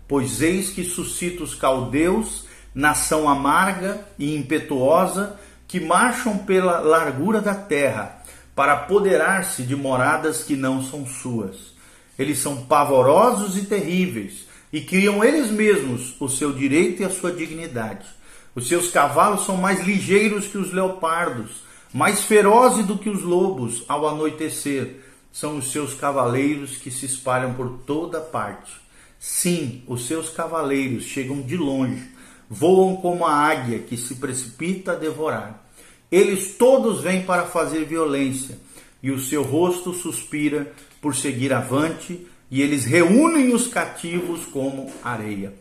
Pois 0.08 0.40
eis 0.40 0.70
que 0.70 0.84
suscito 0.84 1.44
os 1.44 1.56
caldeus, 1.56 2.46
nação 2.76 3.28
amarga 3.28 4.06
e 4.20 4.36
impetuosa, 4.36 5.36
que 5.68 5.80
marcham 5.80 6.38
pela 6.38 6.80
largura 6.80 7.42
da 7.42 7.56
terra 7.56 8.19
para 8.60 8.74
apoderar-se 8.74 9.64
de 9.64 9.74
moradas 9.74 10.44
que 10.44 10.54
não 10.54 10.84
são 10.84 11.08
suas. 11.08 11.74
Eles 12.18 12.40
são 12.40 12.66
pavorosos 12.66 13.56
e 13.56 13.62
terríveis 13.62 14.46
e 14.74 14.82
criam 14.82 15.24
eles 15.24 15.50
mesmos 15.50 16.14
o 16.20 16.28
seu 16.28 16.52
direito 16.52 17.02
e 17.02 17.06
a 17.06 17.10
sua 17.10 17.32
dignidade. 17.32 18.06
Os 18.54 18.68
seus 18.68 18.92
cavalos 18.92 19.46
são 19.46 19.56
mais 19.56 19.80
ligeiros 19.88 20.46
que 20.46 20.58
os 20.58 20.74
leopardos, 20.74 21.64
mais 21.94 22.24
ferozes 22.24 22.86
do 22.86 22.98
que 22.98 23.10
os 23.10 23.22
lobos 23.22 23.86
ao 23.88 24.06
anoitecer. 24.06 25.06
São 25.32 25.58
os 25.58 25.72
seus 25.72 25.94
cavaleiros 25.94 26.76
que 26.76 26.92
se 26.92 27.06
espalham 27.06 27.54
por 27.54 27.80
toda 27.86 28.20
parte. 28.20 28.74
Sim, 29.18 29.84
os 29.88 30.06
seus 30.06 30.32
cavaleiros 30.32 31.06
chegam 31.06 31.42
de 31.42 31.56
longe, 31.56 32.10
voam 32.50 32.98
como 32.98 33.26
a 33.26 33.32
águia 33.32 33.80
que 33.80 33.96
se 33.96 34.16
precipita 34.16 34.92
a 34.92 34.96
devorar. 34.96 35.69
Eles 36.12 36.56
todos 36.58 37.02
vêm 37.02 37.22
para 37.22 37.46
fazer 37.46 37.86
violência, 37.86 38.58
e 39.02 39.12
o 39.12 39.20
seu 39.20 39.44
rosto 39.44 39.94
suspira 39.94 40.72
por 41.00 41.16
seguir 41.16 41.54
avante, 41.54 42.26
e 42.50 42.62
eles 42.62 42.84
reúnem 42.84 43.54
os 43.54 43.68
cativos 43.68 44.46
como 44.46 44.92
areia. 45.04 45.54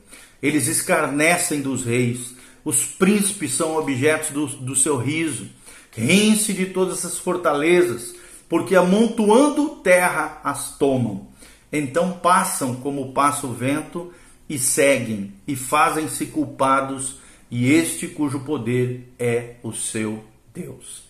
Eles 0.43 0.67
escarnecem 0.67 1.61
dos 1.61 1.85
reis, 1.85 2.35
os 2.65 2.85
príncipes 2.85 3.53
são 3.53 3.77
objetos 3.77 4.31
do, 4.31 4.47
do 4.47 4.77
seu 4.77 4.97
riso. 4.97 5.47
Riem-se 5.91 6.53
de 6.53 6.67
todas 6.67 7.05
as 7.05 7.19
fortalezas, 7.19 8.15
porque 8.49 8.77
amontoando 8.77 9.77
terra 9.77 10.41
as 10.45 10.77
tomam. 10.77 11.29
Então 11.73 12.13
passam 12.13 12.77
como 12.77 13.13
passa 13.13 13.47
o 13.47 13.53
vento 13.53 14.13
e 14.49 14.59
seguem, 14.59 15.33
e 15.47 15.55
fazem-se 15.57 16.27
culpados, 16.27 17.17
e 17.51 17.71
este 17.73 18.07
cujo 18.07 18.41
poder 18.41 19.13
é 19.19 19.57
o 19.63 19.73
seu 19.73 20.23
Deus. 20.59 21.05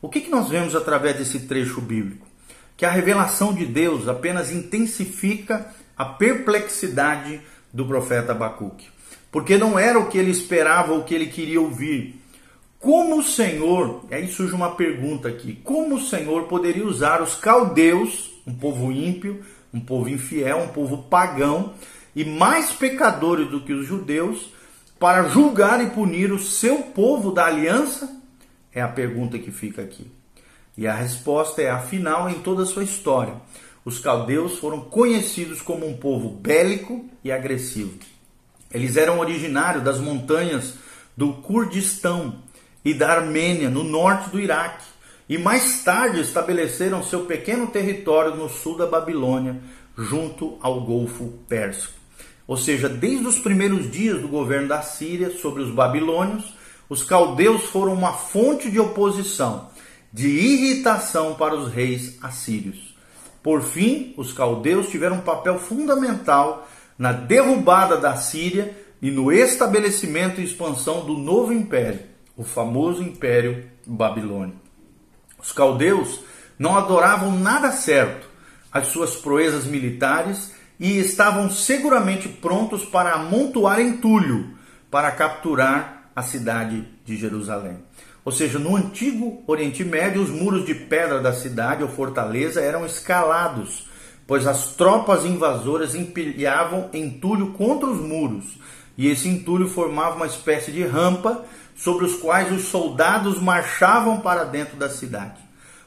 O 0.00 0.08
que, 0.08 0.20
que 0.20 0.30
nós 0.30 0.48
vemos 0.48 0.74
através 0.74 1.16
desse 1.16 1.40
trecho 1.40 1.80
bíblico? 1.80 2.26
Que 2.76 2.86
a 2.86 2.90
revelação 2.90 3.52
de 3.52 3.66
Deus 3.66 4.08
apenas 4.08 4.50
intensifica 4.50 5.72
a 5.96 6.04
perplexidade 6.04 7.40
do 7.72 7.86
profeta 7.86 8.32
Abacuque. 8.32 8.88
Porque 9.30 9.58
não 9.58 9.78
era 9.78 9.98
o 9.98 10.08
que 10.08 10.18
ele 10.18 10.30
esperava 10.30 10.92
ou 10.92 11.00
o 11.00 11.04
que 11.04 11.14
ele 11.14 11.26
queria 11.26 11.60
ouvir. 11.60 12.20
Como 12.78 13.18
o 13.18 13.22
Senhor, 13.22 14.04
aí 14.10 14.28
surge 14.28 14.54
uma 14.54 14.74
pergunta 14.74 15.28
aqui: 15.28 15.58
como 15.64 15.96
o 15.96 16.00
Senhor 16.00 16.44
poderia 16.44 16.86
usar 16.86 17.22
os 17.22 17.34
caldeus, 17.34 18.32
um 18.46 18.54
povo 18.54 18.92
ímpio, 18.92 19.44
um 19.72 19.80
povo 19.80 20.08
infiel, 20.08 20.58
um 20.58 20.68
povo 20.68 21.04
pagão 21.04 21.74
e 22.14 22.24
mais 22.24 22.70
pecadores 22.72 23.48
do 23.48 23.60
que 23.60 23.72
os 23.72 23.86
judeus, 23.86 24.52
para 24.98 25.28
julgar 25.28 25.82
e 25.82 25.90
punir 25.90 26.32
o 26.32 26.38
seu 26.38 26.78
povo 26.78 27.32
da 27.32 27.46
aliança 27.46 28.23
é 28.74 28.82
a 28.82 28.88
pergunta 28.88 29.38
que 29.38 29.50
fica 29.50 29.82
aqui. 29.82 30.10
E 30.76 30.86
a 30.86 30.94
resposta 30.94 31.62
é: 31.62 31.70
afinal, 31.70 32.28
em 32.28 32.40
toda 32.40 32.64
a 32.64 32.66
sua 32.66 32.82
história, 32.82 33.34
os 33.84 33.98
caldeus 33.98 34.58
foram 34.58 34.80
conhecidos 34.80 35.62
como 35.62 35.86
um 35.86 35.96
povo 35.96 36.30
bélico 36.30 37.08
e 37.22 37.30
agressivo. 37.30 37.94
Eles 38.72 38.96
eram 38.96 39.20
originários 39.20 39.84
das 39.84 40.00
montanhas 40.00 40.74
do 41.16 41.34
Kurdistão 41.34 42.42
e 42.84 42.92
da 42.92 43.12
Armênia, 43.12 43.70
no 43.70 43.84
norte 43.84 44.30
do 44.30 44.40
Iraque, 44.40 44.84
e 45.28 45.38
mais 45.38 45.82
tarde 45.84 46.20
estabeleceram 46.20 47.02
seu 47.02 47.24
pequeno 47.24 47.68
território 47.68 48.34
no 48.34 48.48
sul 48.48 48.76
da 48.76 48.86
Babilônia, 48.86 49.56
junto 49.96 50.58
ao 50.60 50.80
Golfo 50.80 51.38
Pérsico. 51.48 51.94
Ou 52.46 52.56
seja, 52.56 52.88
desde 52.88 53.26
os 53.26 53.38
primeiros 53.38 53.90
dias 53.90 54.20
do 54.20 54.28
governo 54.28 54.68
da 54.68 54.82
Síria 54.82 55.30
sobre 55.30 55.62
os 55.62 55.70
babilônios, 55.70 56.52
os 56.88 57.02
caldeus 57.02 57.64
foram 57.64 57.92
uma 57.92 58.12
fonte 58.12 58.70
de 58.70 58.78
oposição, 58.78 59.70
de 60.12 60.28
irritação 60.28 61.34
para 61.34 61.54
os 61.54 61.72
reis 61.72 62.18
assírios. 62.22 62.94
Por 63.42 63.62
fim, 63.62 64.14
os 64.16 64.32
caldeus 64.32 64.88
tiveram 64.88 65.16
um 65.16 65.20
papel 65.20 65.58
fundamental 65.58 66.68
na 66.98 67.12
derrubada 67.12 67.96
da 67.96 68.16
Síria 68.16 68.74
e 69.02 69.10
no 69.10 69.30
estabelecimento 69.30 70.40
e 70.40 70.44
expansão 70.44 71.04
do 71.04 71.14
novo 71.14 71.52
império, 71.52 72.00
o 72.36 72.44
famoso 72.44 73.02
Império 73.02 73.64
Babilônico. 73.86 74.58
Os 75.38 75.52
caldeus 75.52 76.20
não 76.58 76.76
adoravam 76.76 77.38
nada 77.38 77.70
certo, 77.72 78.26
as 78.72 78.88
suas 78.88 79.14
proezas 79.14 79.64
militares 79.66 80.52
e 80.80 80.98
estavam 80.98 81.50
seguramente 81.50 82.28
prontos 82.28 82.84
para 82.84 83.12
amontoar 83.12 83.80
entulho 83.80 84.54
para 84.90 85.10
capturar 85.10 85.93
a 86.14 86.22
cidade 86.22 86.86
de 87.04 87.16
Jerusalém. 87.16 87.78
Ou 88.24 88.32
seja, 88.32 88.58
no 88.58 88.76
antigo 88.76 89.42
Oriente 89.46 89.84
Médio, 89.84 90.22
os 90.22 90.30
muros 90.30 90.64
de 90.64 90.74
pedra 90.74 91.20
da 91.20 91.32
cidade 91.32 91.82
ou 91.82 91.88
fortaleza 91.88 92.60
eram 92.60 92.86
escalados 92.86 93.86
pois 94.26 94.46
as 94.46 94.74
tropas 94.74 95.24
invasoras 95.24 95.94
empilhavam 95.94 96.88
entulho 96.92 97.48
contra 97.52 97.88
os 97.88 98.00
muros, 98.00 98.56
e 98.96 99.08
esse 99.08 99.28
entulho 99.28 99.68
formava 99.68 100.16
uma 100.16 100.26
espécie 100.26 100.70
de 100.72 100.82
rampa 100.82 101.44
sobre 101.76 102.04
os 102.04 102.14
quais 102.16 102.52
os 102.52 102.68
soldados 102.68 103.40
marchavam 103.40 104.20
para 104.20 104.44
dentro 104.44 104.76
da 104.76 104.88
cidade. 104.88 105.42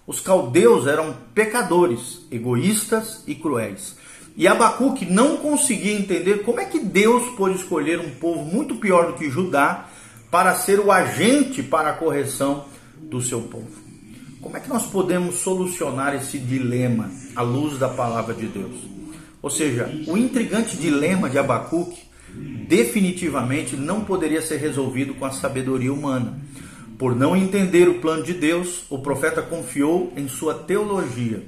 Os 0.06 0.20
caldeus 0.20 0.88
eram 0.88 1.16
pecadores, 1.34 2.22
egoístas 2.32 3.24
e 3.26 3.36
cruéis. 3.36 3.96
E 4.36 4.48
Abacuque 4.48 5.06
não 5.06 5.38
conseguia 5.38 5.98
entender 5.98 6.44
como 6.44 6.60
é 6.60 6.66
que 6.66 6.80
Deus 6.80 7.36
pôde 7.36 7.56
escolher 7.56 8.00
um 8.00 8.12
povo 8.12 8.46
muito 8.46 8.76
pior 8.76 9.08
do 9.08 9.14
que 9.14 9.30
Judá 9.30 9.88
para 10.30 10.56
ser 10.56 10.80
o 10.80 10.92
agente 10.92 11.64
para 11.64 11.92
a 11.92 11.94
correção 11.94 12.66
do 13.02 13.22
seu 13.22 13.42
povo. 13.42 13.88
Como 14.42 14.56
é 14.56 14.60
que 14.60 14.70
nós 14.70 14.86
podemos 14.86 15.36
solucionar 15.36 16.16
esse 16.16 16.38
dilema 16.38 17.10
à 17.36 17.42
luz 17.42 17.78
da 17.78 17.90
palavra 17.90 18.34
de 18.34 18.46
Deus? 18.48 18.76
Ou 19.42 19.50
seja, 19.50 19.90
o 20.08 20.18
intrigante 20.18 20.78
dilema 20.78 21.30
de 21.30 21.38
Abacuque 21.38 22.02
definitivamente 22.68 23.76
não 23.76 24.04
poderia 24.04 24.42
ser 24.42 24.58
resolvido 24.58 25.14
com 25.16 25.26
a 25.26 25.32
sabedoria 25.32 25.94
humana. 25.94 26.40
Por 26.98 27.16
não 27.16 27.36
entender 27.36 27.88
o 27.88 28.00
plano 28.00 28.24
de 28.24 28.34
Deus, 28.34 28.84
o 28.90 29.00
profeta 29.00 29.42
confiou 29.42 30.12
em 30.16 30.28
sua 30.28 30.54
teologia. 30.54 31.44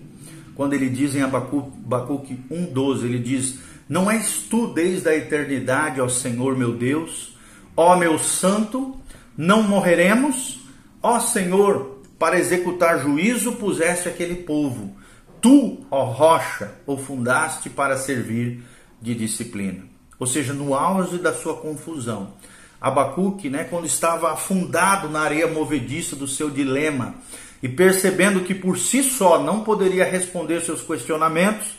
Quando 0.55 0.73
ele 0.73 0.89
diz 0.89 1.15
em 1.15 1.21
Abacuque 1.21 2.37
1,12, 2.51 3.03
ele 3.05 3.19
diz: 3.19 3.59
Não 3.87 4.09
és 4.09 4.43
tu 4.49 4.67
desde 4.67 5.09
a 5.09 5.15
eternidade, 5.15 6.01
ó 6.01 6.07
Senhor 6.07 6.57
meu 6.57 6.73
Deus, 6.73 7.35
ó 7.79 7.95
meu 7.95 8.19
santo, 8.19 8.99
não 9.37 9.63
morreremos? 9.63 10.59
Ó 11.01 11.17
Senhor, 11.21 12.01
para 12.19 12.37
executar 12.37 12.99
juízo 12.99 13.53
puseste 13.53 14.09
aquele 14.09 14.35
povo. 14.35 14.97
Tu, 15.39 15.79
ó 15.89 16.03
rocha, 16.03 16.73
o 16.85 16.97
fundaste 16.97 17.69
para 17.69 17.95
servir 17.95 18.61
de 19.01 19.15
disciplina. 19.15 19.85
Ou 20.19 20.27
seja, 20.27 20.51
no 20.51 20.75
auge 20.75 21.19
da 21.19 21.33
sua 21.33 21.55
confusão. 21.55 22.33
Abacuque, 22.81 23.49
né, 23.49 23.63
quando 23.63 23.85
estava 23.85 24.33
afundado 24.33 25.07
na 25.07 25.21
areia 25.21 25.47
movediça 25.47 26.17
do 26.17 26.27
seu 26.27 26.49
dilema 26.49 27.15
e 27.63 27.69
percebendo 27.69 28.41
que 28.41 28.53
por 28.53 28.77
si 28.77 29.01
só 29.01 29.41
não 29.41 29.63
poderia 29.63 30.03
responder 30.03 30.59
seus 30.59 30.81
questionamentos, 30.81 31.77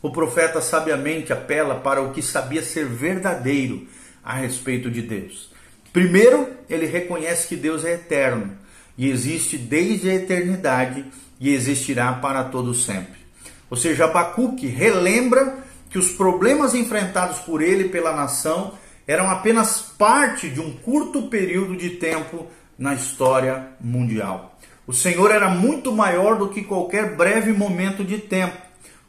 o 0.00 0.10
profeta 0.12 0.60
sabiamente 0.60 1.32
apela 1.32 1.74
para 1.74 2.00
o 2.00 2.12
que 2.12 2.22
sabia 2.22 2.62
ser 2.62 2.86
verdadeiro 2.86 3.88
a 4.24 4.34
respeito 4.34 4.90
de 4.90 5.02
Deus. 5.02 5.50
Primeiro, 5.92 6.48
ele 6.68 6.86
reconhece 6.86 7.48
que 7.48 7.56
Deus 7.56 7.84
é 7.84 7.94
eterno 7.94 8.56
e 8.96 9.08
existe 9.08 9.56
desde 9.56 10.10
a 10.10 10.14
eternidade 10.14 11.04
e 11.40 11.52
existirá 11.52 12.12
para 12.12 12.44
todo 12.44 12.74
sempre. 12.74 13.18
Ou 13.68 13.76
seja, 13.76 14.04
Abacuque 14.04 14.66
relembra 14.66 15.58
que 15.88 15.98
os 15.98 16.12
problemas 16.12 16.74
enfrentados 16.74 17.40
por 17.40 17.62
ele 17.62 17.84
e 17.84 17.88
pela 17.88 18.14
nação 18.14 18.74
eram 19.06 19.28
apenas 19.28 19.80
parte 19.80 20.48
de 20.48 20.60
um 20.60 20.72
curto 20.72 21.22
período 21.22 21.76
de 21.76 21.90
tempo 21.90 22.46
na 22.78 22.94
história 22.94 23.68
mundial. 23.80 24.58
O 24.86 24.92
Senhor 24.92 25.30
era 25.30 25.48
muito 25.48 25.92
maior 25.92 26.38
do 26.38 26.48
que 26.48 26.62
qualquer 26.62 27.16
breve 27.16 27.52
momento 27.52 28.04
de 28.04 28.18
tempo, 28.18 28.56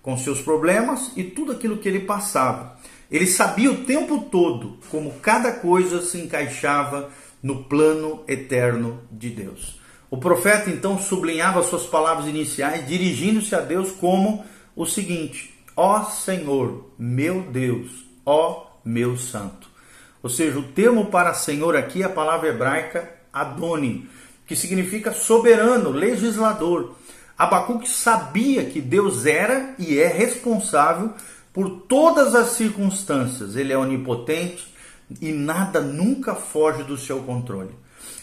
com 0.01 0.17
seus 0.17 0.41
problemas 0.41 1.11
e 1.15 1.23
tudo 1.23 1.51
aquilo 1.51 1.77
que 1.77 1.87
ele 1.87 2.01
passava. 2.01 2.77
Ele 3.11 3.27
sabia 3.27 3.69
o 3.69 3.83
tempo 3.83 4.29
todo 4.31 4.77
como 4.89 5.19
cada 5.19 5.51
coisa 5.51 6.01
se 6.01 6.17
encaixava 6.17 7.09
no 7.43 7.65
plano 7.65 8.23
eterno 8.25 9.01
de 9.11 9.29
Deus. 9.29 9.81
O 10.09 10.17
profeta 10.17 10.69
então 10.69 10.97
sublinhava 10.97 11.61
suas 11.61 11.85
palavras 11.85 12.27
iniciais, 12.27 12.87
dirigindo-se 12.87 13.53
a 13.53 13.59
Deus 13.59 13.91
como 13.91 14.45
o 14.75 14.85
seguinte: 14.85 15.53
Ó 15.75 16.03
Senhor, 16.03 16.91
meu 16.97 17.41
Deus, 17.41 18.05
ó 18.25 18.67
meu 18.85 19.17
santo. 19.17 19.69
Ou 20.23 20.29
seja, 20.29 20.59
o 20.59 20.63
termo 20.63 21.07
para 21.07 21.33
Senhor 21.33 21.75
aqui 21.75 22.03
é 22.03 22.05
a 22.05 22.09
palavra 22.09 22.49
hebraica 22.49 23.11
Adoni, 23.33 24.09
que 24.45 24.55
significa 24.55 25.11
soberano, 25.11 25.89
legislador. 25.89 26.95
Abacuque 27.37 27.89
sabia 27.89 28.65
que 28.65 28.79
Deus 28.79 29.25
era 29.25 29.73
e 29.79 29.97
é 29.97 30.07
responsável 30.07 31.13
por 31.53 31.69
todas 31.87 32.35
as 32.35 32.51
circunstâncias. 32.51 33.55
Ele 33.55 33.73
é 33.73 33.77
onipotente 33.77 34.67
e 35.19 35.31
nada 35.31 35.81
nunca 35.81 36.35
foge 36.35 36.83
do 36.83 36.97
seu 36.97 37.19
controle. 37.23 37.71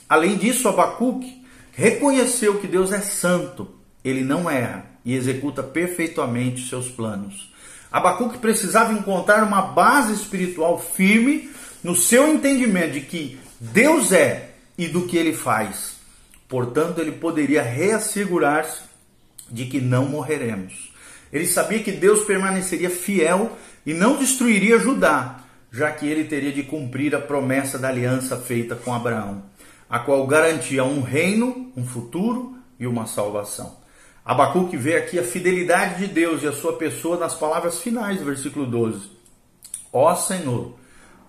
Além 0.09 0.37
disso, 0.37 0.69
Abacuque 0.69 1.45
reconheceu 1.73 2.59
que 2.59 2.67
Deus 2.67 2.93
é 2.93 3.01
santo, 3.01 3.69
ele 4.05 4.23
não 4.23 4.51
erra 4.51 4.87
e 5.05 5.15
executa 5.15 5.63
perfeitamente 5.63 6.69
seus 6.69 6.89
planos. 6.89 7.53
Abacuque 7.91 8.39
precisava 8.39 8.93
encontrar 8.93 9.43
uma 9.45 9.63
base 9.63 10.13
espiritual 10.13 10.79
firme 10.79 11.51
no 11.83 11.95
seu 11.95 12.33
entendimento 12.33 12.93
de 12.93 13.01
que 13.03 13.39
Deus 13.61 14.13
é 14.13 14.51
e 14.77 14.87
do 14.87 15.07
que 15.07 15.17
ele 15.17 15.33
faz. 15.33 15.97
Portanto, 16.49 16.99
ele 16.99 17.13
poderia 17.13 17.63
reassegurar-se 17.63 18.83
de 19.51 19.67
que 19.67 19.81
não 19.81 20.07
morreremos. 20.07 20.88
Ele 21.33 21.47
sabia 21.47 21.83
que 21.83 21.93
Deus 21.93 22.25
permaneceria 22.25 22.91
fiel 22.91 23.57
e 23.85 23.93
não 23.93 24.17
destruiria 24.17 24.79
Judá, 24.79 25.41
já 25.71 25.91
que 25.91 26.07
ele 26.07 26.25
teria 26.25 26.53
de 26.53 26.63
cumprir 26.63 27.15
a 27.15 27.21
promessa 27.21 27.79
da 27.79 27.89
aliança 27.89 28.37
feita 28.37 28.75
com 28.75 28.95
Abraão 28.95 29.43
a 29.89 29.99
qual 29.99 30.27
garantia 30.27 30.85
um 30.85 31.01
reino, 31.01 31.73
um 31.77 31.85
futuro 31.85 32.57
e 32.79 32.87
uma 32.87 33.07
salvação. 33.07 33.79
Abacuque 34.25 34.77
vê 34.77 34.97
aqui 34.97 35.19
a 35.19 35.25
fidelidade 35.25 36.07
de 36.07 36.13
Deus 36.13 36.43
e 36.43 36.47
a 36.47 36.53
sua 36.53 36.75
pessoa 36.77 37.17
nas 37.19 37.35
palavras 37.35 37.81
finais 37.81 38.19
do 38.19 38.27
versículo 38.27 38.67
12. 38.67 39.11
Ó 39.91 40.15
Senhor, 40.15 40.75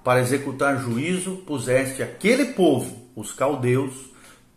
para 0.04 0.20
executar 0.20 0.82
juízo 0.82 1.38
puseste 1.48 2.04
aquele 2.04 2.48
povo, 2.48 3.08
os 3.16 3.32
caldeus, 3.32 3.94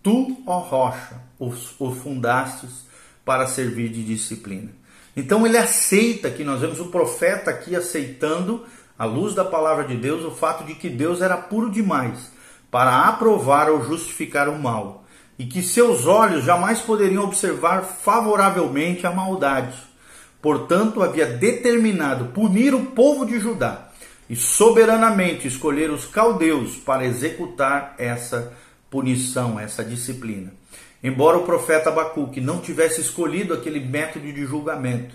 tu, 0.03 0.43
ó 0.45 0.59
rocha, 0.59 1.23
os, 1.39 1.73
os 1.79 1.99
fundastes 1.99 2.85
para 3.25 3.47
servir 3.47 3.91
de 3.91 4.03
disciplina. 4.03 4.73
Então 5.17 5.47
ele 5.47 5.59
aceita 5.59 6.31
que 6.31 6.45
nós 6.45 6.61
vemos 6.61 6.81
o 6.81 6.87
profeta 6.87 7.51
aqui 7.51 7.77
aceitando, 7.77 8.65
à 8.99 9.05
luz 9.05 9.35
da 9.35 9.45
palavra 9.45 9.85
de 9.85 9.97
Deus, 9.97 10.25
o 10.25 10.31
fato 10.31 10.65
de 10.65 10.75
que 10.75 10.89
Deus 10.89 11.21
era 11.21 11.37
puro 11.37 11.71
demais 11.71 12.31
para 12.71 13.09
aprovar 13.09 13.71
ou 13.71 13.85
justificar 13.85 14.49
o 14.49 14.59
mal, 14.59 15.05
e 15.39 15.45
que 15.45 15.63
seus 15.63 16.07
olhos 16.07 16.45
jamais 16.45 16.81
poderiam 16.81 17.25
observar 17.25 17.83
favoravelmente 17.83 19.07
a 19.07 19.11
maldade. 19.11 19.77
Portanto, 20.41 21.03
havia 21.03 21.27
determinado 21.27 22.27
punir 22.27 22.75
o 22.75 22.87
povo 22.87 23.27
de 23.27 23.39
Judá 23.39 23.91
e 24.29 24.35
soberanamente 24.35 25.47
escolher 25.47 25.91
os 25.91 26.07
caldeus 26.07 26.77
para 26.77 27.05
executar 27.05 27.95
essa 27.99 28.53
punição, 28.91 29.61
essa 29.61 29.85
disciplina. 29.85 30.53
Embora 31.03 31.39
o 31.39 31.45
profeta 31.45 31.91
Abacuque 31.91 32.41
não 32.41 32.61
tivesse 32.61 33.01
escolhido 33.01 33.53
aquele 33.53 33.81
método 33.81 34.33
de 34.33 34.45
julgamento, 34.47 35.15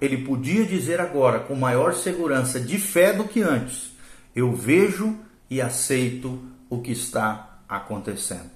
ele 0.00 0.18
podia 0.18 0.64
dizer 0.64 1.00
agora 1.00 1.40
com 1.40 1.54
maior 1.54 1.94
segurança 1.94 2.60
de 2.60 2.78
fé 2.78 3.12
do 3.12 3.24
que 3.24 3.42
antes: 3.42 3.92
Eu 4.34 4.52
vejo 4.52 5.18
e 5.50 5.60
aceito 5.60 6.40
o 6.70 6.80
que 6.80 6.92
está 6.92 7.58
acontecendo. 7.68 8.50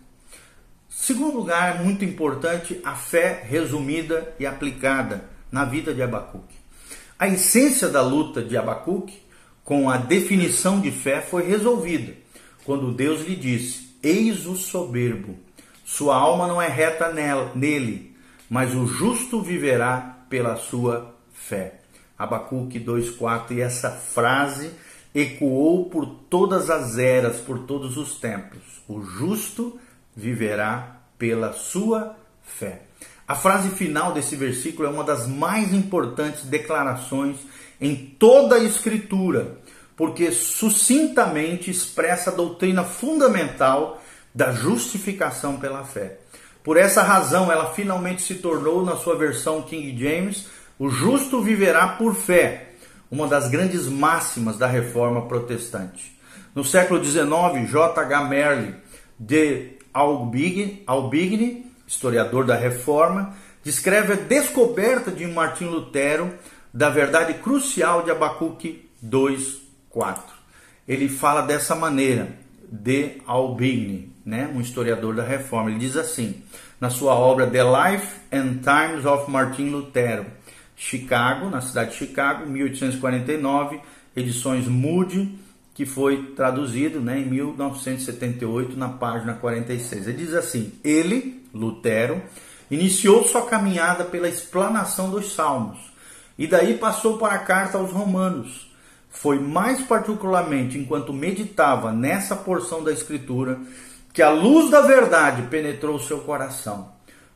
Segundo 0.88 1.36
lugar, 1.36 1.76
é 1.76 1.82
muito 1.82 2.04
importante 2.04 2.80
a 2.84 2.94
fé 2.94 3.44
resumida 3.48 4.34
e 4.38 4.46
aplicada 4.46 5.24
na 5.50 5.64
vida 5.64 5.94
de 5.94 6.02
Abacuque. 6.02 6.56
A 7.18 7.28
essência 7.28 7.88
da 7.88 8.02
luta 8.02 8.42
de 8.42 8.56
Abacuque 8.56 9.22
com 9.64 9.90
a 9.90 9.96
definição 9.96 10.80
de 10.80 10.90
fé 10.90 11.20
foi 11.20 11.46
resolvida 11.46 12.14
quando 12.64 12.92
Deus 12.92 13.26
lhe 13.26 13.34
disse: 13.34 13.96
Eis 14.02 14.46
o 14.46 14.56
soberbo, 14.56 15.36
sua 15.90 16.16
alma 16.16 16.46
não 16.46 16.60
é 16.60 16.68
reta 16.68 17.10
nele, 17.54 18.14
mas 18.48 18.74
o 18.74 18.86
justo 18.86 19.40
viverá 19.40 20.18
pela 20.28 20.54
sua 20.56 21.14
fé. 21.32 21.80
Abacuque 22.16 22.78
2,4 22.78 23.52
e 23.52 23.62
essa 23.62 23.90
frase 23.90 24.70
ecoou 25.14 25.88
por 25.88 26.04
todas 26.28 26.68
as 26.68 26.98
eras, 26.98 27.38
por 27.38 27.60
todos 27.60 27.96
os 27.96 28.20
tempos. 28.20 28.60
O 28.86 29.00
justo 29.00 29.80
viverá 30.14 30.98
pela 31.16 31.54
sua 31.54 32.14
fé. 32.42 32.82
A 33.26 33.34
frase 33.34 33.70
final 33.70 34.12
desse 34.12 34.36
versículo 34.36 34.86
é 34.86 34.90
uma 34.90 35.04
das 35.04 35.26
mais 35.26 35.72
importantes 35.72 36.44
declarações 36.44 37.38
em 37.80 37.96
toda 37.96 38.56
a 38.56 38.62
Escritura, 38.62 39.56
porque 39.96 40.32
sucintamente 40.32 41.70
expressa 41.70 42.30
a 42.30 42.34
doutrina 42.34 42.84
fundamental 42.84 44.02
da 44.34 44.52
justificação 44.52 45.56
pela 45.58 45.84
fé. 45.84 46.18
Por 46.62 46.76
essa 46.76 47.02
razão, 47.02 47.50
ela 47.50 47.72
finalmente 47.72 48.22
se 48.22 48.36
tornou, 48.36 48.84
na 48.84 48.96
sua 48.96 49.16
versão 49.16 49.62
King 49.62 49.96
James, 49.98 50.46
o 50.78 50.88
justo 50.88 51.40
viverá 51.42 51.88
por 51.88 52.14
fé 52.14 52.72
uma 53.10 53.26
das 53.26 53.48
grandes 53.48 53.86
máximas 53.86 54.56
da 54.56 54.66
reforma 54.66 55.26
protestante. 55.26 56.16
No 56.54 56.64
século 56.64 57.02
XIX, 57.02 57.70
J.H. 57.70 58.24
Merle 58.24 58.74
de 59.18 59.78
Aubigny, 59.92 61.66
historiador 61.86 62.44
da 62.44 62.54
reforma, 62.54 63.34
descreve 63.64 64.12
a 64.12 64.16
descoberta 64.16 65.10
de 65.10 65.26
Martim 65.26 65.64
Lutero 65.64 66.32
da 66.72 66.90
verdade 66.90 67.34
crucial 67.34 68.02
de 68.02 68.10
Abacuque 68.10 68.88
2:4. 69.02 70.20
Ele 70.86 71.08
fala 71.08 71.42
dessa 71.42 71.74
maneira 71.74 72.28
de 72.70 73.22
Albini, 73.26 74.12
né, 74.28 74.46
um 74.54 74.60
historiador 74.60 75.14
da 75.14 75.22
Reforma. 75.22 75.70
Ele 75.70 75.78
diz 75.78 75.96
assim, 75.96 76.42
na 76.78 76.90
sua 76.90 77.14
obra 77.14 77.46
The 77.46 77.62
Life 77.64 78.14
and 78.30 78.58
Times 78.58 79.06
of 79.06 79.30
Martin 79.30 79.70
Lutero, 79.70 80.26
Chicago, 80.76 81.48
na 81.48 81.62
cidade 81.62 81.92
de 81.92 81.96
Chicago, 81.96 82.46
1849, 82.46 83.80
edições 84.14 84.68
Moody, 84.68 85.38
que 85.72 85.86
foi 85.86 86.34
traduzido 86.36 87.00
né, 87.00 87.20
em 87.20 87.24
1978, 87.24 88.76
na 88.76 88.90
página 88.90 89.32
46. 89.32 90.08
Ele 90.08 90.18
diz 90.18 90.34
assim: 90.34 90.74
Ele, 90.84 91.42
Lutero, 91.54 92.22
iniciou 92.70 93.24
sua 93.24 93.46
caminhada 93.46 94.04
pela 94.04 94.28
explanação 94.28 95.08
dos 95.08 95.32
Salmos 95.32 95.78
e 96.38 96.46
daí 96.46 96.76
passou 96.76 97.16
para 97.16 97.34
a 97.34 97.38
carta 97.38 97.78
aos 97.78 97.92
Romanos 97.92 98.68
foi 99.10 99.38
mais 99.38 99.80
particularmente 99.82 100.78
enquanto 100.78 101.12
meditava 101.12 101.92
nessa 101.92 102.36
porção 102.36 102.84
da 102.84 102.92
Escritura 102.92 103.58
que 104.18 104.22
a 104.22 104.30
luz 104.30 104.68
da 104.68 104.80
verdade 104.80 105.42
penetrou 105.42 105.96
seu 106.00 106.18
coração. 106.18 106.88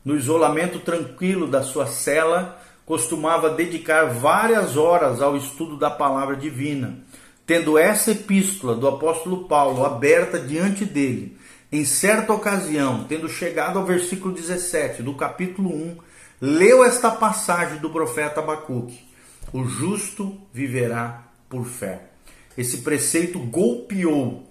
No 0.03 0.17
isolamento 0.17 0.79
tranquilo 0.79 1.47
da 1.47 1.63
sua 1.63 1.87
cela, 1.87 2.61
costumava 2.85 3.51
dedicar 3.51 4.07
várias 4.07 4.75
horas 4.75 5.21
ao 5.21 5.37
estudo 5.37 5.77
da 5.77 5.89
palavra 5.89 6.35
divina, 6.35 6.97
tendo 7.47 7.77
essa 7.77 8.11
epístola 8.11 8.75
do 8.75 8.85
apóstolo 8.85 9.47
Paulo 9.47 9.85
aberta 9.85 10.37
diante 10.37 10.83
dele. 10.83 11.37
Em 11.71 11.85
certa 11.85 12.33
ocasião, 12.33 13.05
tendo 13.05 13.29
chegado 13.29 13.79
ao 13.79 13.85
versículo 13.85 14.35
17 14.35 15.01
do 15.03 15.13
capítulo 15.13 15.73
1, 15.73 15.97
leu 16.41 16.83
esta 16.83 17.09
passagem 17.09 17.77
do 17.77 17.89
profeta 17.91 18.41
Abacuque: 18.41 19.07
O 19.53 19.63
justo 19.63 20.37
viverá 20.51 21.23
por 21.47 21.65
fé. 21.65 22.09
Esse 22.57 22.79
preceito 22.79 23.39
golpeou 23.39 24.43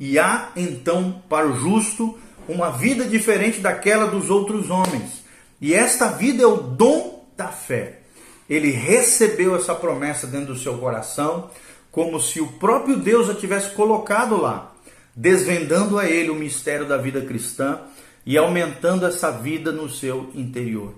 e 0.00 0.18
há 0.18 0.48
então 0.56 1.22
para 1.28 1.46
o 1.46 1.54
justo 1.54 2.18
uma 2.48 2.70
vida 2.70 3.04
diferente 3.04 3.60
daquela 3.60 4.06
dos 4.06 4.30
outros 4.30 4.70
homens. 4.70 5.22
E 5.60 5.74
esta 5.74 6.08
vida 6.08 6.42
é 6.42 6.46
o 6.46 6.56
dom 6.56 7.28
da 7.36 7.48
fé. 7.48 8.00
Ele 8.48 8.70
recebeu 8.70 9.54
essa 9.54 9.74
promessa 9.74 10.26
dentro 10.26 10.54
do 10.54 10.58
seu 10.58 10.78
coração, 10.78 11.50
como 11.92 12.18
se 12.18 12.40
o 12.40 12.46
próprio 12.52 12.96
Deus 12.96 13.28
a 13.28 13.34
tivesse 13.34 13.70
colocado 13.74 14.40
lá, 14.40 14.72
desvendando 15.14 15.98
a 15.98 16.08
ele 16.08 16.30
o 16.30 16.34
mistério 16.34 16.88
da 16.88 16.96
vida 16.96 17.20
cristã 17.20 17.80
e 18.24 18.38
aumentando 18.38 19.06
essa 19.06 19.30
vida 19.30 19.70
no 19.70 19.88
seu 19.88 20.30
interior. 20.34 20.94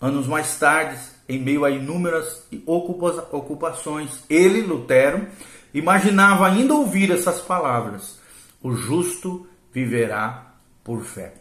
Anos 0.00 0.26
mais 0.26 0.56
tarde, 0.58 0.98
em 1.28 1.38
meio 1.38 1.64
a 1.64 1.70
inúmeras 1.70 2.42
ocupações, 3.32 4.22
ele, 4.30 4.62
Lutero, 4.62 5.26
imaginava 5.74 6.46
ainda 6.46 6.74
ouvir 6.74 7.10
essas 7.10 7.40
palavras: 7.40 8.15
O 8.66 8.74
justo 8.74 9.46
viverá 9.72 10.56
por 10.82 11.04
fé. 11.04 11.34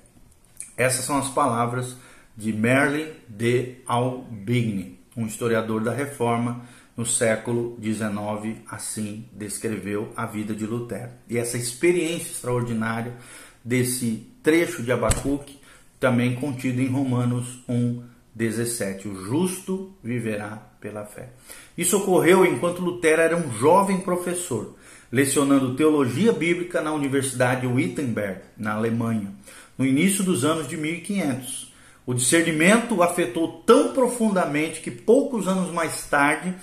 Essas 0.78 1.06
são 1.06 1.18
as 1.18 1.28
palavras 1.28 1.98
de 2.38 2.54
Merlin 2.54 3.08
de 3.28 3.78
Albigny, 3.88 5.00
um 5.18 5.26
historiador 5.26 5.84
da 5.84 5.92
Reforma 5.92 6.62
no 6.96 7.04
século 7.04 7.80
XIX, 7.82 8.60
assim 8.70 9.28
descreveu 9.34 10.14
a 10.16 10.28
vida 10.28 10.54
de 10.54 10.68
Lutero. 10.68 11.10
E 11.28 11.40
essa 11.40 11.58
experiência 11.58 12.32
extraordinária 12.32 13.16
desse 13.64 14.32
trecho 14.44 14.84
de 14.84 14.92
Abacuque, 14.92 15.60
também 16.00 16.36
contido 16.36 16.80
em 16.80 16.90
Romanos 16.90 17.64
1, 17.68 18.04
17. 18.36 19.08
O 19.08 19.16
justo 19.16 19.96
viverá 20.04 20.58
pela 20.80 21.04
fé. 21.06 21.30
Isso 21.76 21.98
ocorreu 21.98 22.46
enquanto 22.46 22.84
Lutero 22.84 23.24
era 23.24 23.36
um 23.36 23.52
jovem 23.52 24.00
professor, 24.02 24.76
lecionando 25.12 25.76
teologia 25.76 26.32
bíblica 26.32 26.82
na 26.82 26.94
Universidade 26.94 27.68
Wittenberg, 27.68 28.42
na 28.58 28.74
Alemanha, 28.74 29.34
no 29.78 29.86
início 29.86 30.24
dos 30.24 30.44
anos 30.44 30.68
de 30.68 30.78
1500. 30.78 31.74
O 32.06 32.14
discernimento 32.14 32.96
o 32.96 33.04
afetou 33.04 33.64
tão 33.66 33.94
profundamente 33.94 34.82
que 34.82 34.92
poucos 34.92 35.48
anos 35.48 35.72
mais 35.72 36.06
tarde 36.06 36.54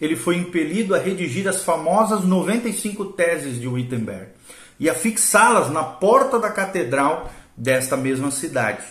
ele 0.00 0.16
foi 0.16 0.36
impelido 0.36 0.94
a 0.94 0.98
redigir 0.98 1.46
as 1.48 1.62
famosas 1.62 2.24
95 2.24 3.04
teses 3.06 3.60
de 3.60 3.68
Wittenberg 3.68 4.28
e 4.78 4.90
a 4.90 4.94
fixá-las 4.94 5.70
na 5.70 5.84
porta 5.84 6.38
da 6.38 6.50
catedral 6.50 7.30
desta 7.56 7.96
mesma 7.96 8.30
cidade. 8.30 8.82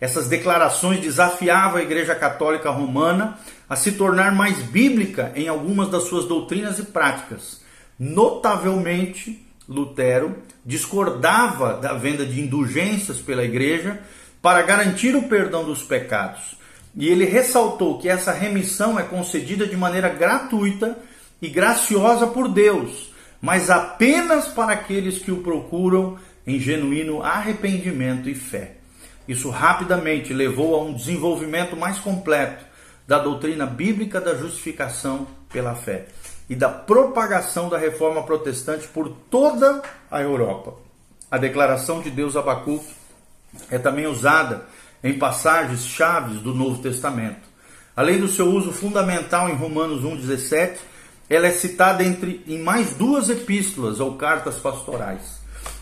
Essas 0.00 0.28
declarações 0.28 1.00
desafiavam 1.00 1.78
a 1.78 1.82
Igreja 1.82 2.14
Católica 2.14 2.70
Romana 2.70 3.38
a 3.68 3.76
se 3.76 3.92
tornar 3.92 4.34
mais 4.34 4.58
bíblica 4.58 5.32
em 5.34 5.48
algumas 5.48 5.88
das 5.88 6.04
suas 6.04 6.26
doutrinas 6.26 6.78
e 6.78 6.82
práticas. 6.82 7.60
Notavelmente, 7.98 9.42
Lutero 9.66 10.36
discordava 10.64 11.74
da 11.74 11.94
venda 11.94 12.26
de 12.26 12.40
indulgências 12.40 13.18
pela 13.18 13.44
Igreja 13.44 14.00
para 14.42 14.62
garantir 14.62 15.16
o 15.16 15.22
perdão 15.22 15.64
dos 15.64 15.82
pecados. 15.82 16.56
E 16.94 17.08
ele 17.08 17.24
ressaltou 17.24 17.98
que 17.98 18.08
essa 18.08 18.32
remissão 18.32 18.98
é 18.98 19.02
concedida 19.02 19.66
de 19.66 19.76
maneira 19.76 20.08
gratuita 20.08 20.98
e 21.40 21.48
graciosa 21.48 22.26
por 22.26 22.48
Deus, 22.48 23.12
mas 23.40 23.70
apenas 23.70 24.48
para 24.48 24.72
aqueles 24.72 25.18
que 25.18 25.30
o 25.30 25.42
procuram 25.42 26.18
em 26.46 26.60
genuíno 26.60 27.22
arrependimento 27.22 28.28
e 28.28 28.34
fé. 28.34 28.76
Isso 29.26 29.50
rapidamente 29.50 30.32
levou 30.32 30.74
a 30.74 30.82
um 30.82 30.94
desenvolvimento 30.94 31.76
mais 31.76 31.98
completo 31.98 32.64
da 33.06 33.18
doutrina 33.18 33.66
bíblica 33.66 34.20
da 34.20 34.34
justificação 34.34 35.26
pela 35.48 35.74
fé 35.74 36.06
e 36.48 36.54
da 36.54 36.68
propagação 36.68 37.68
da 37.68 37.78
reforma 37.78 38.22
protestante 38.22 38.86
por 38.88 39.08
toda 39.30 39.82
a 40.10 40.20
Europa. 40.20 40.74
A 41.30 41.38
declaração 41.38 42.00
de 42.00 42.10
Deus 42.10 42.36
Abacuque 42.36 42.94
é 43.70 43.78
também 43.78 44.06
usada 44.06 44.66
em 45.02 45.18
passagens 45.18 45.86
chaves 45.86 46.40
do 46.40 46.54
Novo 46.54 46.82
Testamento. 46.82 47.46
Além 47.96 48.20
do 48.20 48.28
seu 48.28 48.46
uso 48.46 48.72
fundamental 48.72 49.48
em 49.48 49.54
Romanos 49.54 50.02
1,17, 50.02 50.76
ela 51.28 51.46
é 51.46 51.52
citada 51.52 52.04
entre, 52.04 52.44
em 52.46 52.60
mais 52.60 52.92
duas 52.92 53.28
epístolas 53.28 53.98
ou 54.00 54.16
cartas 54.16 54.56
pastorais. 54.56 55.40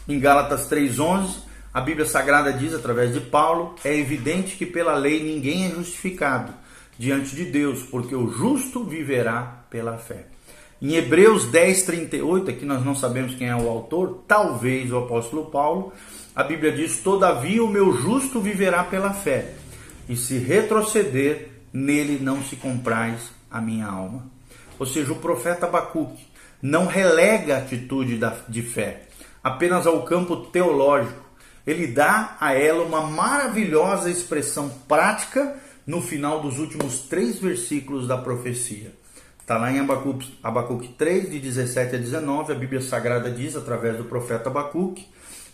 Em 0.09 0.19
Gálatas 0.19 0.69
3,11 0.71 1.45
a 1.75 1.81
Bíblia 1.81 2.07
Sagrada 2.07 2.53
diz, 2.53 2.73
através 2.73 3.13
de 3.13 3.21
Paulo, 3.21 3.75
é 3.85 3.93
evidente 3.97 4.55
que 4.55 4.65
pela 4.65 4.95
lei 4.95 5.25
ninguém 5.25 5.67
é 5.67 5.71
justificado 5.71 6.55
diante 6.97 7.35
de 7.35 7.47
Deus, 7.47 7.83
porque 7.83 8.15
o 8.15 8.31
justo 8.31 8.85
viverá 8.85 9.65
pela 9.69 9.99
fé. 9.99 10.34
Em 10.85 10.97
Hebreus 10.97 11.47
10, 11.47 11.83
38, 11.85 12.51
aqui 12.51 12.67
nós 12.67 12.85
não 12.85 12.95
sabemos 12.95 13.35
quem 13.35 13.49
é 13.49 13.57
o 13.57 13.71
autor, 13.71 14.23
talvez 14.29 14.93
o 14.93 14.99
apóstolo 14.99 15.47
Paulo, 15.47 15.95
a 16.37 16.45
Bíblia 16.45 16.73
diz: 16.73 16.99
Todavia 16.99 17.65
o 17.65 17.69
meu 17.69 17.91
justo 17.95 18.39
viverá 18.39 18.85
pela 18.85 19.15
fé, 19.15 19.55
e 20.07 20.15
se 20.15 20.37
retroceder, 20.37 21.49
nele 21.73 22.23
não 22.23 22.43
se 22.43 22.57
compraz 22.57 23.31
a 23.51 23.63
minha 23.63 23.87
alma. 23.87 24.27
Ou 24.79 24.85
seja, 24.85 25.11
o 25.11 25.17
profeta 25.17 25.65
Abacuque 25.65 26.23
não 26.61 26.85
relega 26.85 27.55
a 27.55 27.61
atitude 27.61 28.21
de 28.47 28.61
fé 28.61 29.05
apenas 29.43 29.87
ao 29.87 30.03
campo 30.03 30.37
teológico, 30.37 31.25
ele 31.67 31.87
dá 31.87 32.37
a 32.39 32.53
ela 32.53 32.85
uma 32.85 33.07
maravilhosa 33.07 34.11
expressão 34.11 34.69
prática 34.87 35.57
no 35.87 36.03
final 36.03 36.43
dos 36.43 36.59
últimos 36.59 36.99
três 37.09 37.39
versículos 37.39 38.07
da 38.07 38.19
profecia. 38.19 38.93
Está 39.45 39.59
lá 39.59 39.71
em 39.71 39.79
Abacuque, 39.79 40.33
Abacuque 40.43 40.89
3, 40.89 41.31
de 41.31 41.39
17 41.39 41.97
a 41.97 41.99
19, 41.99 42.51
a 42.51 42.55
Bíblia 42.55 42.81
Sagrada 42.81 43.31
diz, 43.31 43.55
através 43.55 43.99
do 43.99 44.05
profeta 44.05 44.49
Abacuque, 44.49 45.07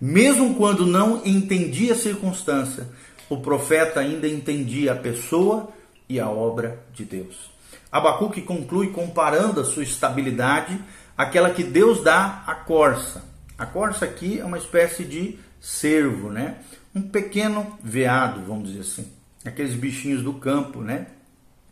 Mesmo 0.00 0.57
quando 0.57 0.85
não 0.85 1.22
entendia 1.24 1.92
a 1.92 1.96
circunstância, 1.96 2.88
o 3.31 3.38
profeta 3.38 4.00
ainda 4.00 4.28
entendia 4.28 4.92
a 4.92 4.96
pessoa 4.96 5.70
e 6.09 6.18
a 6.18 6.28
obra 6.28 6.85
de 6.92 7.04
Deus. 7.04 7.50
Abacuque 7.90 8.42
conclui 8.42 8.88
comparando 8.88 9.61
a 9.61 9.64
sua 9.64 9.85
estabilidade 9.85 10.78
àquela 11.16 11.50
que 11.50 11.62
Deus 11.62 12.02
dá 12.02 12.42
à 12.46 12.54
corça. 12.54 13.24
A 13.57 13.66
corça 13.66 14.04
aqui 14.04 14.38
é 14.38 14.44
uma 14.44 14.59
espécie 14.59 15.04
de 15.04 15.38
cervo, 15.68 16.31
né? 16.31 16.57
Um 16.94 17.02
pequeno 17.02 17.78
veado, 17.85 18.42
vamos 18.42 18.70
dizer 18.70 18.81
assim. 18.81 19.12
Aqueles 19.44 19.74
bichinhos 19.74 20.22
do 20.22 20.33
campo, 20.33 20.81
né? 20.81 21.09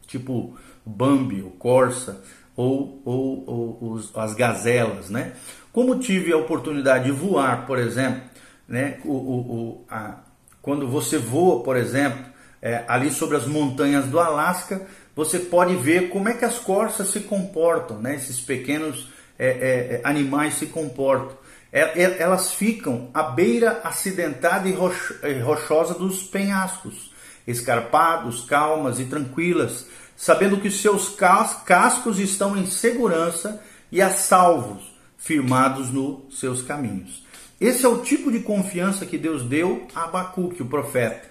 Tipo 0.06 0.54
Bambi, 0.84 1.40
o 1.40 1.50
corça, 1.50 2.22
ou, 2.54 3.00
ou, 3.04 3.44
ou 3.46 3.92
os, 3.92 4.14
as 4.14 4.34
gazelas, 4.34 5.08
né? 5.08 5.32
Como 5.72 5.98
tive 5.98 6.30
a 6.30 6.36
oportunidade 6.36 7.04
de 7.04 7.10
voar, 7.10 7.66
por 7.66 7.78
exemplo, 7.78 8.20
né? 8.68 9.00
O, 9.02 9.12
o 9.12 9.84
a, 9.88 10.18
quando 10.60 10.86
você 10.86 11.16
voa, 11.16 11.62
por 11.62 11.76
exemplo, 11.76 12.22
é, 12.60 12.84
ali 12.86 13.10
sobre 13.10 13.38
as 13.38 13.46
montanhas 13.46 14.06
do 14.06 14.20
Alasca, 14.20 14.86
você 15.14 15.38
pode 15.38 15.74
ver 15.74 16.10
como 16.10 16.28
é 16.28 16.34
que 16.34 16.44
as 16.44 16.58
corças 16.58 17.08
se 17.08 17.20
comportam, 17.20 17.98
né? 17.98 18.14
esses 18.16 18.40
pequenos 18.40 19.08
é, 19.38 19.46
é, 19.48 19.50
é 19.94 20.00
animais 20.04 20.54
se 20.54 20.66
comportam. 20.66 21.45
É, 21.76 22.04
é, 22.04 22.22
elas 22.22 22.54
ficam 22.54 23.10
à 23.12 23.22
beira 23.22 23.82
acidentada 23.84 24.66
e 24.66 24.72
rochosa 25.42 25.92
dos 25.92 26.22
penhascos, 26.22 27.10
escarpados, 27.46 28.46
calmas 28.46 28.98
e 28.98 29.04
tranquilas, 29.04 29.86
sabendo 30.16 30.58
que 30.58 30.70
seus 30.70 31.10
cascos 31.10 32.18
estão 32.18 32.56
em 32.56 32.64
segurança 32.64 33.62
e 33.92 34.00
a 34.00 34.08
salvos, 34.08 34.90
firmados 35.18 35.92
nos 35.92 36.40
seus 36.40 36.62
caminhos. 36.62 37.22
Esse 37.60 37.84
é 37.84 37.88
o 37.90 38.00
tipo 38.00 38.32
de 38.32 38.40
confiança 38.40 39.04
que 39.04 39.18
Deus 39.18 39.42
deu 39.42 39.86
a 39.94 40.04
Abacuque, 40.04 40.62
o 40.62 40.66
profeta, 40.66 41.28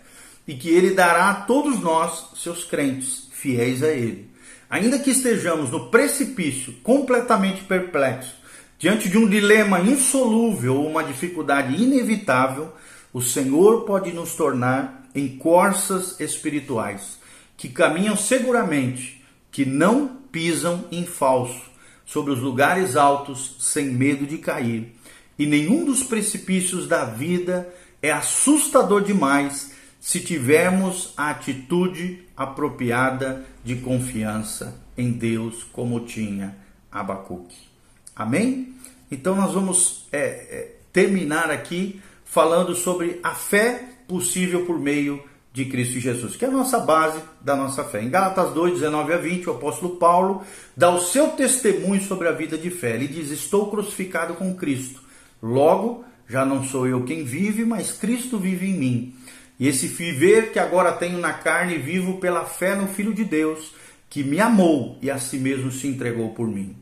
e 0.47 0.53
que 0.53 0.69
ele 0.69 0.91
dará 0.91 1.31
a 1.31 1.35
todos 1.41 1.79
nós, 1.79 2.29
seus 2.35 2.63
crentes 2.63 3.29
fiéis 3.31 3.81
a 3.81 3.89
Ele. 3.89 4.29
Ainda 4.69 4.99
que 4.99 5.09
estejamos 5.09 5.71
no 5.71 5.89
precipício, 5.89 6.73
completamente 6.83 7.63
perplexo, 7.63 8.44
diante 8.77 9.09
de 9.09 9.17
um 9.17 9.27
dilema 9.27 9.79
insolúvel 9.79 10.75
ou 10.75 10.89
uma 10.89 11.03
dificuldade 11.03 11.81
inevitável, 11.81 12.73
o 13.13 13.21
Senhor 13.21 13.85
pode 13.85 14.11
nos 14.11 14.35
tornar 14.35 15.07
em 15.15 15.37
corças 15.37 16.19
espirituais, 16.19 17.17
que 17.55 17.69
caminham 17.69 18.17
seguramente, 18.17 19.23
que 19.51 19.65
não 19.65 20.17
pisam 20.31 20.85
em 20.91 21.05
falso, 21.05 21.71
sobre 22.05 22.33
os 22.33 22.39
lugares 22.39 22.95
altos, 22.95 23.55
sem 23.57 23.85
medo 23.85 24.27
de 24.27 24.37
cair. 24.37 24.93
E 25.39 25.45
nenhum 25.45 25.85
dos 25.85 26.03
precipícios 26.03 26.87
da 26.87 27.05
vida 27.05 27.73
é 28.01 28.11
assustador 28.11 29.01
demais 29.01 29.73
se 29.99 30.19
tivermos 30.19 31.13
a 31.17 31.31
atitude 31.31 32.23
apropriada 32.37 33.45
de 33.63 33.77
confiança 33.77 34.79
em 34.97 35.11
Deus, 35.11 35.63
como 35.63 36.01
tinha 36.01 36.55
Abacuque. 36.91 37.74
Amém? 38.15 38.73
Então 39.11 39.35
nós 39.35 39.53
vamos 39.53 40.07
é, 40.11 40.19
é, 40.19 40.75
terminar 40.93 41.51
aqui 41.51 42.01
falando 42.23 42.73
sobre 42.73 43.19
a 43.21 43.35
fé 43.35 43.83
possível 44.07 44.65
por 44.65 44.79
meio 44.79 45.21
de 45.51 45.65
Cristo 45.65 45.99
Jesus, 45.99 46.35
que 46.35 46.43
é 46.43 46.47
a 46.47 46.51
nossa 46.51 46.79
base 46.79 47.21
da 47.39 47.55
nossa 47.55 47.83
fé. 47.83 48.01
Em 48.01 48.09
Gálatas 48.09 48.53
2, 48.53 48.73
19 48.73 49.13
a 49.13 49.17
20, 49.17 49.49
o 49.49 49.53
apóstolo 49.53 49.95
Paulo 49.95 50.43
dá 50.75 50.89
o 50.89 50.99
seu 50.99 51.29
testemunho 51.29 52.01
sobre 52.01 52.27
a 52.27 52.31
vida 52.31 52.57
de 52.57 52.69
fé. 52.69 52.95
Ele 52.95 53.07
diz: 53.07 53.31
Estou 53.31 53.71
crucificado 53.71 54.33
com 54.33 54.53
Cristo. 54.55 55.01
Logo, 55.41 56.03
já 56.27 56.45
não 56.45 56.63
sou 56.63 56.87
eu 56.87 57.03
quem 57.03 57.23
vive, 57.23 57.63
mas 57.63 57.91
Cristo 57.91 58.37
vive 58.37 58.67
em 58.67 58.77
mim. 58.77 59.15
E 59.57 59.67
esse 59.67 59.87
viver 59.87 60.51
que 60.51 60.59
agora 60.59 60.91
tenho 60.91 61.17
na 61.17 61.31
carne, 61.31 61.77
vivo 61.77 62.17
pela 62.17 62.43
fé 62.43 62.75
no 62.75 62.87
Filho 62.87 63.13
de 63.13 63.23
Deus, 63.23 63.73
que 64.09 64.23
me 64.23 64.41
amou 64.41 64.97
e 65.01 65.09
a 65.09 65.17
si 65.17 65.37
mesmo 65.37 65.71
se 65.71 65.87
entregou 65.87 66.33
por 66.33 66.47
mim. 66.47 66.75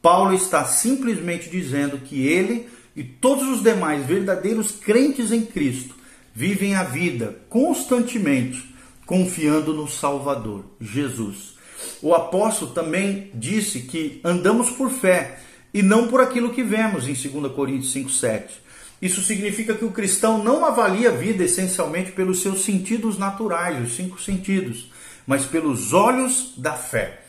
Paulo 0.00 0.34
está 0.34 0.64
simplesmente 0.64 1.50
dizendo 1.50 1.98
que 1.98 2.26
ele 2.26 2.68
e 2.94 3.02
todos 3.02 3.48
os 3.48 3.62
demais 3.62 4.06
verdadeiros 4.06 4.70
crentes 4.70 5.32
em 5.32 5.44
Cristo 5.44 5.94
vivem 6.34 6.74
a 6.74 6.84
vida 6.84 7.40
constantemente 7.48 8.74
confiando 9.04 9.72
no 9.72 9.88
Salvador, 9.88 10.64
Jesus. 10.80 11.56
O 12.02 12.14
apóstolo 12.14 12.72
também 12.72 13.30
disse 13.34 13.80
que 13.80 14.20
andamos 14.22 14.70
por 14.70 14.90
fé 14.90 15.40
e 15.72 15.82
não 15.82 16.08
por 16.08 16.20
aquilo 16.20 16.52
que 16.52 16.62
vemos 16.62 17.08
em 17.08 17.14
2 17.14 17.52
Coríntios 17.52 17.92
5:7. 17.92 18.60
Isso 19.00 19.22
significa 19.22 19.74
que 19.74 19.84
o 19.84 19.92
cristão 19.92 20.42
não 20.42 20.64
avalia 20.64 21.10
a 21.10 21.12
vida 21.12 21.44
essencialmente 21.44 22.12
pelos 22.12 22.42
seus 22.42 22.64
sentidos 22.64 23.16
naturais, 23.16 23.80
os 23.82 23.94
cinco 23.94 24.20
sentidos, 24.20 24.90
mas 25.26 25.46
pelos 25.46 25.92
olhos 25.92 26.52
da 26.56 26.74
fé. 26.74 27.22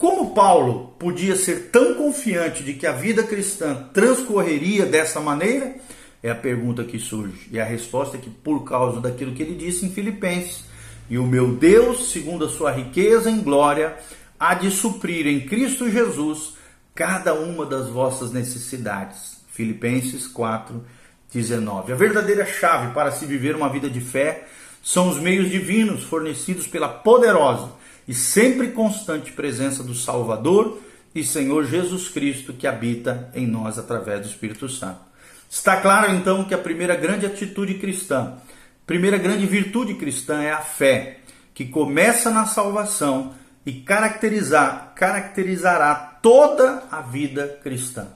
Como 0.00 0.34
Paulo 0.34 0.94
podia 0.98 1.36
ser 1.36 1.68
tão 1.70 1.92
confiante 1.92 2.64
de 2.64 2.72
que 2.72 2.86
a 2.86 2.92
vida 2.92 3.22
cristã 3.22 3.86
transcorreria 3.92 4.86
dessa 4.86 5.20
maneira? 5.20 5.74
É 6.22 6.30
a 6.30 6.34
pergunta 6.34 6.84
que 6.84 6.98
surge. 6.98 7.48
E 7.52 7.60
a 7.60 7.66
resposta 7.66 8.16
é 8.16 8.20
que 8.20 8.30
por 8.30 8.64
causa 8.64 8.98
daquilo 8.98 9.34
que 9.34 9.42
ele 9.42 9.54
disse 9.54 9.84
em 9.84 9.90
Filipenses, 9.90 10.64
e 11.10 11.18
o 11.18 11.26
meu 11.26 11.54
Deus, 11.54 12.12
segundo 12.12 12.46
a 12.46 12.48
sua 12.48 12.70
riqueza 12.70 13.30
em 13.30 13.42
glória, 13.42 13.94
há 14.38 14.54
de 14.54 14.70
suprir 14.70 15.26
em 15.26 15.40
Cristo 15.40 15.90
Jesus 15.90 16.54
cada 16.94 17.34
uma 17.34 17.66
das 17.66 17.90
vossas 17.90 18.32
necessidades. 18.32 19.42
Filipenses 19.52 20.26
4, 20.26 20.82
19. 21.30 21.92
A 21.92 21.96
verdadeira 21.96 22.46
chave 22.46 22.94
para 22.94 23.12
se 23.12 23.26
viver 23.26 23.54
uma 23.54 23.68
vida 23.68 23.90
de 23.90 24.00
fé 24.00 24.46
são 24.82 25.10
os 25.10 25.20
meios 25.20 25.50
divinos 25.50 26.04
fornecidos 26.04 26.66
pela 26.66 26.88
poderosa 26.88 27.78
e 28.10 28.14
sempre 28.14 28.72
constante 28.72 29.30
presença 29.30 29.84
do 29.84 29.94
Salvador 29.94 30.80
e 31.14 31.22
Senhor 31.22 31.64
Jesus 31.64 32.08
Cristo 32.08 32.52
que 32.52 32.66
habita 32.66 33.30
em 33.32 33.46
nós 33.46 33.78
através 33.78 34.22
do 34.22 34.26
Espírito 34.26 34.68
Santo. 34.68 34.98
Está 35.48 35.80
claro 35.80 36.10
então 36.10 36.42
que 36.42 36.52
a 36.52 36.58
primeira 36.58 36.96
grande 36.96 37.24
atitude 37.24 37.74
cristã, 37.74 38.32
primeira 38.84 39.16
grande 39.16 39.46
virtude 39.46 39.94
cristã 39.94 40.42
é 40.42 40.50
a 40.50 40.58
fé, 40.58 41.20
que 41.54 41.66
começa 41.66 42.32
na 42.32 42.46
salvação 42.46 43.32
e 43.64 43.74
caracterizar, 43.74 44.92
caracterizará 44.96 45.94
toda 46.20 46.82
a 46.90 47.02
vida 47.02 47.60
cristã. 47.62 48.08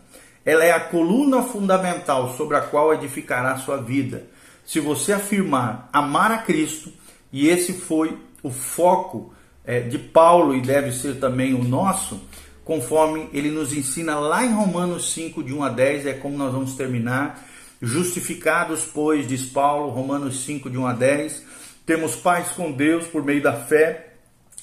Ela 0.45 0.65
é 0.65 0.73
a 0.73 0.81
coluna 0.81 1.41
fundamental 1.41 2.37
sobre 2.37 2.57
a 2.57 2.63
qual 2.63 2.93
edificará 2.93 3.53
a 3.53 3.59
sua 3.59 3.77
vida. 3.77 4.27
Se 4.67 4.81
você 4.81 5.13
afirmar 5.13 5.89
amar 5.93 6.33
a 6.33 6.39
Cristo, 6.39 6.93
e 7.33 7.49
esse 7.49 7.75
foi 7.75 8.19
o 8.43 8.51
foco 8.51 9.33
é, 9.65 9.81
de 9.81 9.99
Paulo 9.99 10.55
e 10.55 10.61
deve 10.61 10.93
ser 10.93 11.17
também 11.17 11.55
o 11.55 11.65
nosso, 11.65 12.21
conforme 12.65 13.29
ele 13.33 13.51
nos 13.51 13.73
ensina 13.73 14.19
lá 14.19 14.45
em 14.45 14.53
Romanos 14.53 15.13
5, 15.13 15.43
de 15.43 15.53
1 15.53 15.65
a 15.65 15.69
10, 15.69 16.07
é 16.07 16.13
como 16.15 16.37
nós 16.37 16.53
vamos 16.53 16.75
terminar. 16.75 17.47
Justificados, 17.81 18.85
pois, 18.85 19.27
diz 19.27 19.45
Paulo, 19.45 19.91
Romanos 19.91 20.45
5, 20.45 20.71
de 20.71 20.79
1 20.79 20.87
a 20.87 20.93
10, 20.93 21.43
temos 21.85 22.17
paz 22.17 22.49
com 22.53 22.73
Deus 22.73 23.07
por 23.07 23.23
meio 23.23 23.43
da 23.43 23.53
fé 23.53 24.15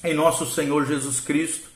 em 0.02 0.14
nosso 0.14 0.46
Senhor 0.46 0.86
Jesus 0.86 1.20
Cristo 1.20 1.72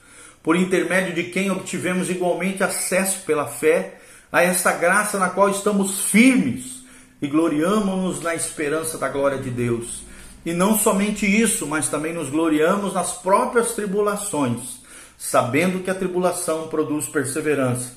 por 0.46 0.54
intermédio 0.54 1.12
de 1.12 1.24
quem 1.24 1.50
obtivemos 1.50 2.08
igualmente 2.08 2.62
acesso 2.62 3.24
pela 3.26 3.48
fé 3.48 3.98
a 4.30 4.44
esta 4.44 4.70
graça 4.70 5.18
na 5.18 5.28
qual 5.28 5.50
estamos 5.50 6.02
firmes 6.02 6.84
e 7.20 7.26
gloriamos-nos 7.26 8.22
na 8.22 8.32
esperança 8.32 8.96
da 8.96 9.08
glória 9.08 9.38
de 9.38 9.50
Deus. 9.50 10.04
E 10.46 10.54
não 10.54 10.78
somente 10.78 11.26
isso, 11.26 11.66
mas 11.66 11.88
também 11.88 12.12
nos 12.12 12.30
gloriamos 12.30 12.94
nas 12.94 13.14
próprias 13.14 13.72
tribulações, 13.72 14.80
sabendo 15.18 15.82
que 15.82 15.90
a 15.90 15.94
tribulação 15.94 16.68
produz 16.68 17.08
perseverança, 17.08 17.92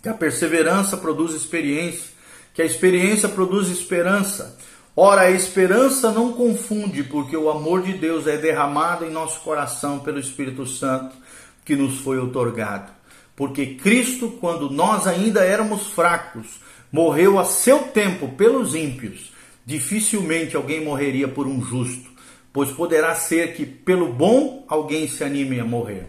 que 0.00 0.08
a 0.08 0.14
perseverança 0.14 0.96
produz 0.96 1.32
experiência, 1.34 2.10
que 2.54 2.62
a 2.62 2.64
experiência 2.64 3.28
produz 3.28 3.68
esperança. 3.68 4.56
Ora, 4.94 5.22
a 5.22 5.30
esperança 5.32 6.12
não 6.12 6.34
confunde, 6.34 7.02
porque 7.02 7.36
o 7.36 7.50
amor 7.50 7.82
de 7.82 7.94
Deus 7.94 8.28
é 8.28 8.36
derramado 8.36 9.04
em 9.04 9.10
nosso 9.10 9.40
coração 9.40 9.98
pelo 9.98 10.20
Espírito 10.20 10.64
Santo 10.64 11.16
que 11.64 11.74
nos 11.74 11.98
foi 11.98 12.20
otorgado. 12.20 12.92
Porque 13.34 13.74
Cristo, 13.74 14.28
quando 14.40 14.70
nós 14.70 15.08
ainda 15.08 15.42
éramos 15.42 15.88
fracos, 15.88 16.60
morreu 16.92 17.36
a 17.36 17.44
seu 17.44 17.88
tempo 17.88 18.28
pelos 18.28 18.76
ímpios. 18.76 19.33
Dificilmente 19.66 20.56
alguém 20.56 20.84
morreria 20.84 21.26
por 21.26 21.46
um 21.46 21.62
justo, 21.62 22.10
pois 22.52 22.70
poderá 22.70 23.14
ser 23.14 23.54
que 23.54 23.64
pelo 23.64 24.12
bom 24.12 24.64
alguém 24.68 25.08
se 25.08 25.24
anime 25.24 25.58
a 25.58 25.64
morrer. 25.64 26.06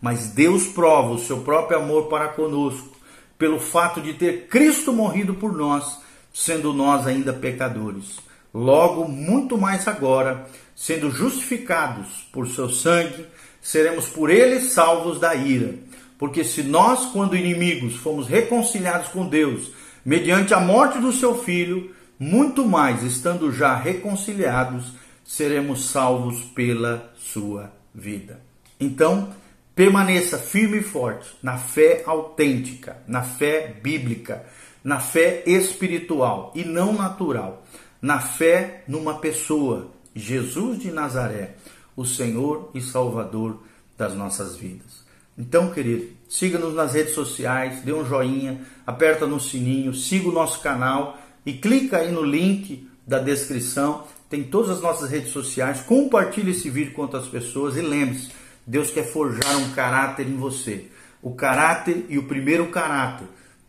Mas 0.00 0.28
Deus 0.28 0.66
prova 0.66 1.12
o 1.12 1.18
seu 1.18 1.40
próprio 1.40 1.78
amor 1.78 2.08
para 2.08 2.28
conosco, 2.28 2.96
pelo 3.38 3.58
fato 3.58 4.00
de 4.00 4.14
ter 4.14 4.48
Cristo 4.48 4.92
morrido 4.92 5.34
por 5.34 5.52
nós, 5.52 5.98
sendo 6.32 6.72
nós 6.72 7.06
ainda 7.06 7.32
pecadores. 7.32 8.18
Logo, 8.52 9.08
muito 9.08 9.56
mais 9.56 9.86
agora, 9.88 10.46
sendo 10.74 11.10
justificados 11.10 12.28
por 12.32 12.48
seu 12.48 12.68
sangue, 12.68 13.26
seremos 13.62 14.08
por 14.08 14.30
ele 14.30 14.60
salvos 14.60 15.20
da 15.20 15.34
ira. 15.34 15.74
Porque 16.18 16.44
se 16.44 16.62
nós, 16.62 17.06
quando 17.12 17.36
inimigos, 17.36 17.96
fomos 17.96 18.26
reconciliados 18.26 19.08
com 19.08 19.26
Deus, 19.26 19.72
mediante 20.04 20.52
a 20.52 20.60
morte 20.60 20.98
do 20.98 21.12
seu 21.12 21.42
filho, 21.42 21.94
muito 22.20 22.66
mais, 22.66 23.02
estando 23.02 23.50
já 23.50 23.74
reconciliados, 23.74 24.92
seremos 25.24 25.86
salvos 25.86 26.42
pela 26.42 27.10
sua 27.16 27.72
vida. 27.94 28.42
Então, 28.78 29.30
permaneça 29.74 30.36
firme 30.36 30.80
e 30.80 30.82
forte 30.82 31.34
na 31.42 31.56
fé 31.56 32.02
autêntica, 32.04 32.98
na 33.08 33.22
fé 33.22 33.74
bíblica, 33.82 34.44
na 34.84 35.00
fé 35.00 35.42
espiritual 35.46 36.52
e 36.54 36.62
não 36.62 36.92
natural, 36.92 37.64
na 38.02 38.20
fé 38.20 38.84
numa 38.86 39.18
pessoa, 39.18 39.90
Jesus 40.14 40.78
de 40.78 40.90
Nazaré, 40.90 41.54
o 41.96 42.04
Senhor 42.04 42.70
e 42.74 42.82
Salvador 42.82 43.62
das 43.96 44.14
nossas 44.14 44.56
vidas. 44.56 45.00
Então, 45.38 45.70
querido, 45.70 46.08
siga-nos 46.28 46.74
nas 46.74 46.92
redes 46.92 47.14
sociais, 47.14 47.80
dê 47.80 47.94
um 47.94 48.04
joinha, 48.04 48.60
aperta 48.86 49.26
no 49.26 49.40
sininho, 49.40 49.94
siga 49.94 50.28
o 50.28 50.32
nosso 50.32 50.60
canal 50.60 51.18
e 51.44 51.54
clica 51.54 51.98
aí 51.98 52.10
no 52.10 52.22
link 52.22 52.88
da 53.06 53.18
descrição. 53.18 54.04
Tem 54.28 54.44
todas 54.44 54.70
as 54.70 54.80
nossas 54.80 55.10
redes 55.10 55.30
sociais. 55.32 55.80
Compartilhe 55.80 56.52
esse 56.52 56.70
vídeo 56.70 56.92
com 56.92 57.02
outras 57.02 57.26
pessoas 57.26 57.76
e 57.76 57.80
lembre-se, 57.80 58.30
Deus 58.66 58.90
quer 58.90 59.04
forjar 59.04 59.56
um 59.58 59.72
caráter 59.72 60.26
em 60.26 60.36
você. 60.36 60.86
O 61.22 61.34
caráter 61.34 62.06
e 62.08 62.18
o 62.18 62.22
primeiro 62.24 62.68
caráter, 62.68 63.26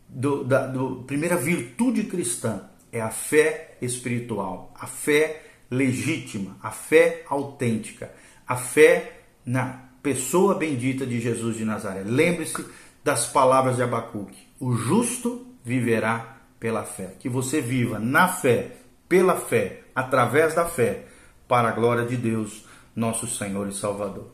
do, 0.08 0.44
da 0.44 0.66
do, 0.66 1.04
primeira 1.06 1.36
virtude 1.36 2.04
cristã 2.04 2.62
é 2.92 3.00
a 3.00 3.10
fé 3.10 3.76
espiritual, 3.80 4.72
a 4.78 4.86
fé 4.86 5.42
legítima, 5.70 6.56
a 6.62 6.70
fé 6.70 7.24
autêntica, 7.28 8.12
a 8.46 8.56
fé 8.56 9.20
na 9.44 9.80
pessoa 10.02 10.54
bendita 10.54 11.06
de 11.06 11.20
Jesus 11.20 11.56
de 11.56 11.64
Nazaré. 11.64 12.02
Lembre-se 12.04 12.64
das 13.02 13.26
palavras 13.26 13.76
de 13.76 13.82
Abacuque: 13.82 14.46
o 14.60 14.74
justo 14.74 15.46
viverá 15.64 16.31
pela 16.62 16.84
fé. 16.84 17.16
Que 17.18 17.28
você 17.28 17.60
viva 17.60 17.98
na 17.98 18.28
fé, 18.28 18.76
pela 19.08 19.34
fé, 19.34 19.82
através 19.92 20.54
da 20.54 20.64
fé, 20.64 21.06
para 21.48 21.70
a 21.70 21.72
glória 21.72 22.06
de 22.06 22.16
Deus, 22.16 22.64
nosso 22.94 23.26
Senhor 23.26 23.68
e 23.68 23.74
Salvador. 23.74 24.30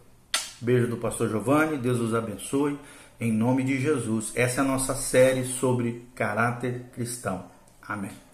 Beijo 0.60 0.88
do 0.88 0.98
pastor 0.98 1.30
Giovanni, 1.30 1.78
Deus 1.78 1.98
os 1.98 2.14
abençoe, 2.14 2.78
em 3.18 3.32
nome 3.32 3.64
de 3.64 3.80
Jesus. 3.80 4.30
Essa 4.34 4.60
é 4.60 4.64
a 4.64 4.66
nossa 4.66 4.94
série 4.94 5.46
sobre 5.46 6.06
caráter 6.14 6.90
cristão. 6.92 7.46
Amém. 7.80 8.27